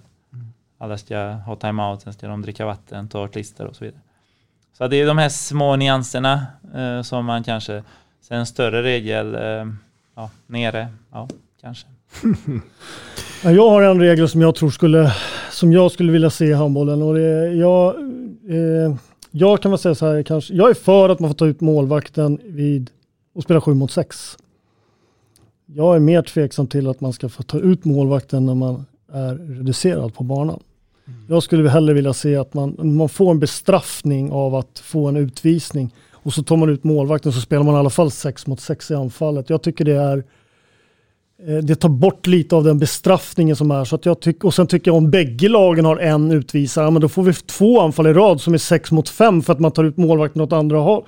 [0.77, 4.01] Alla ska ha timeout, sen ska de dricka vatten, ta klister och så vidare.
[4.77, 7.83] Så det är de här små nyanserna eh, som man kanske,
[8.21, 9.73] sen större regel, eh,
[10.15, 11.27] ja, nere, ja,
[11.61, 11.87] kanske.
[13.43, 15.13] Ja, Jag har en regel som jag tror skulle,
[15.51, 17.01] som jag skulle vilja se i handbollen.
[17.01, 17.95] Och det, är- jag,
[18.49, 18.95] eh,
[19.31, 21.61] jag kan väl säga så här, kanske, jag är för att man får ta ut
[21.61, 22.89] målvakten vid
[23.33, 24.37] och spela 7 mot 6.
[25.65, 29.35] Jag är mer tveksam till att man ska få ta ut målvakten när man är
[29.35, 30.59] reducerad på banan.
[31.27, 35.17] Jag skulle hellre vilja se att man, man får en bestraffning av att få en
[35.17, 38.59] utvisning och så tar man ut målvakten så spelar man i alla fall 6 mot
[38.59, 39.49] 6 i anfallet.
[39.49, 40.23] Jag tycker det är
[41.47, 43.85] Eh, det tar bort lite av den bestraffningen som är.
[43.85, 47.01] Så att jag tyck, och sen tycker jag om bägge lagen har en utvisare, men
[47.01, 49.71] då får vi två anfall i rad som är sex mot fem för att man
[49.71, 51.03] tar ut målvakten åt andra, håll,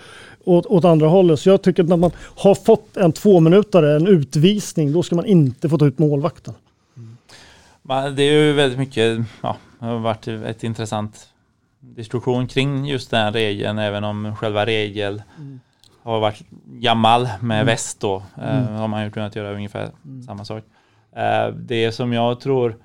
[0.45, 1.39] åt, åt andra hållet.
[1.39, 5.25] Så jag tycker att när man har fått en tvåminutare, en utvisning, då ska man
[5.25, 6.53] inte få ta ut målvakten.
[7.81, 11.27] Men Det är ju väldigt mycket, ja, det har varit ett intressant
[11.79, 15.21] diskussion kring just den regeln, även om själva regel
[16.03, 17.65] har varit gammal med Mm.
[17.65, 18.73] väst då, eh, Mm.
[18.75, 19.89] har man ju kunnat göra ungefär
[20.25, 20.63] samma sak.
[21.15, 22.77] Eh, Det som jag tror,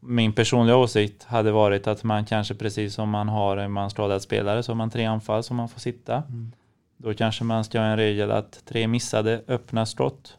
[0.00, 4.22] min personliga åsikt, hade varit att man kanske precis som man har en man skadad
[4.22, 6.22] spelare så har man tre anfall som man får sitta.
[7.02, 10.36] Då kanske man ska ha en regel att tre missade öppna skott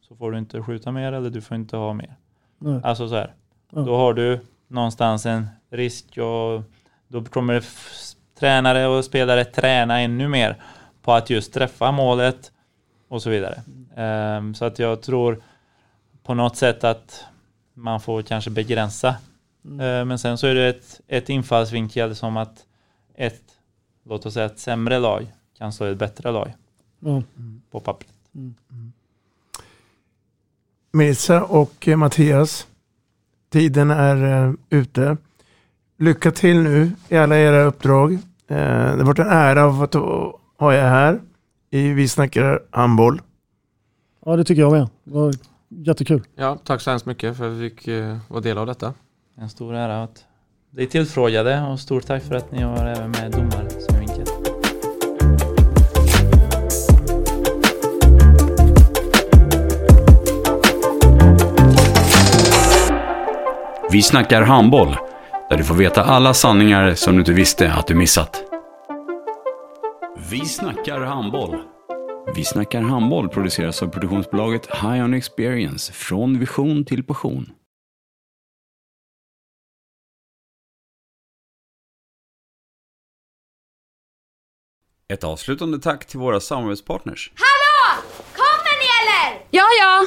[0.00, 2.16] så får du inte skjuta mer eller du får inte ha mer.
[2.58, 2.80] Nej.
[2.84, 3.34] Alltså så här.
[3.70, 3.80] Ja.
[3.80, 6.62] Då har du någonstans en risk och
[7.08, 7.64] då kommer
[8.38, 10.56] tränare och spelare träna ännu mer
[11.02, 12.52] på att just träffa målet
[13.08, 13.62] och så vidare.
[13.96, 15.42] Ehm, så att jag tror
[16.22, 17.24] på något sätt att
[17.74, 19.16] man får kanske begränsa.
[19.64, 22.66] Ehm, men sen så är det ett, ett infallsvinkel som att
[23.14, 23.42] ett,
[24.04, 25.26] låt oss säga ett sämre lag
[25.58, 26.52] kan slå ett bättre lag
[27.00, 27.22] Ja.
[27.70, 28.12] på pappret.
[30.92, 32.66] Melissa och eh, Mattias,
[33.50, 35.16] tiden är eh, ute.
[35.98, 38.12] Lycka till nu i alla era uppdrag.
[38.12, 39.94] Eh, det har varit en ära att
[40.58, 41.20] ha er här
[41.70, 43.20] i Vi snackar handboll.
[44.24, 44.88] Ja, det tycker jag med.
[45.04, 45.34] Det var
[45.68, 46.22] jättekul.
[46.34, 47.88] Ja, tack så hemskt mycket för att vi fick
[48.28, 48.94] vara del av detta.
[49.36, 50.24] En stor ära att
[50.70, 53.68] bli tillfrågade och stort tack för att ni har även med domar
[63.90, 64.96] Vi snackar handboll,
[65.50, 68.42] där du får veta alla sanningar som du inte visste att du missat.
[70.30, 71.62] Vi snackar handboll.
[72.34, 77.50] Vi snackar handboll produceras av produktionsbolaget High On Experience, från vision till passion.
[85.12, 87.32] Ett avslutande tack till våra samarbetspartners.
[87.34, 88.02] Hallå!
[88.32, 89.46] Kommer ni eller?
[89.50, 90.06] Ja, ja.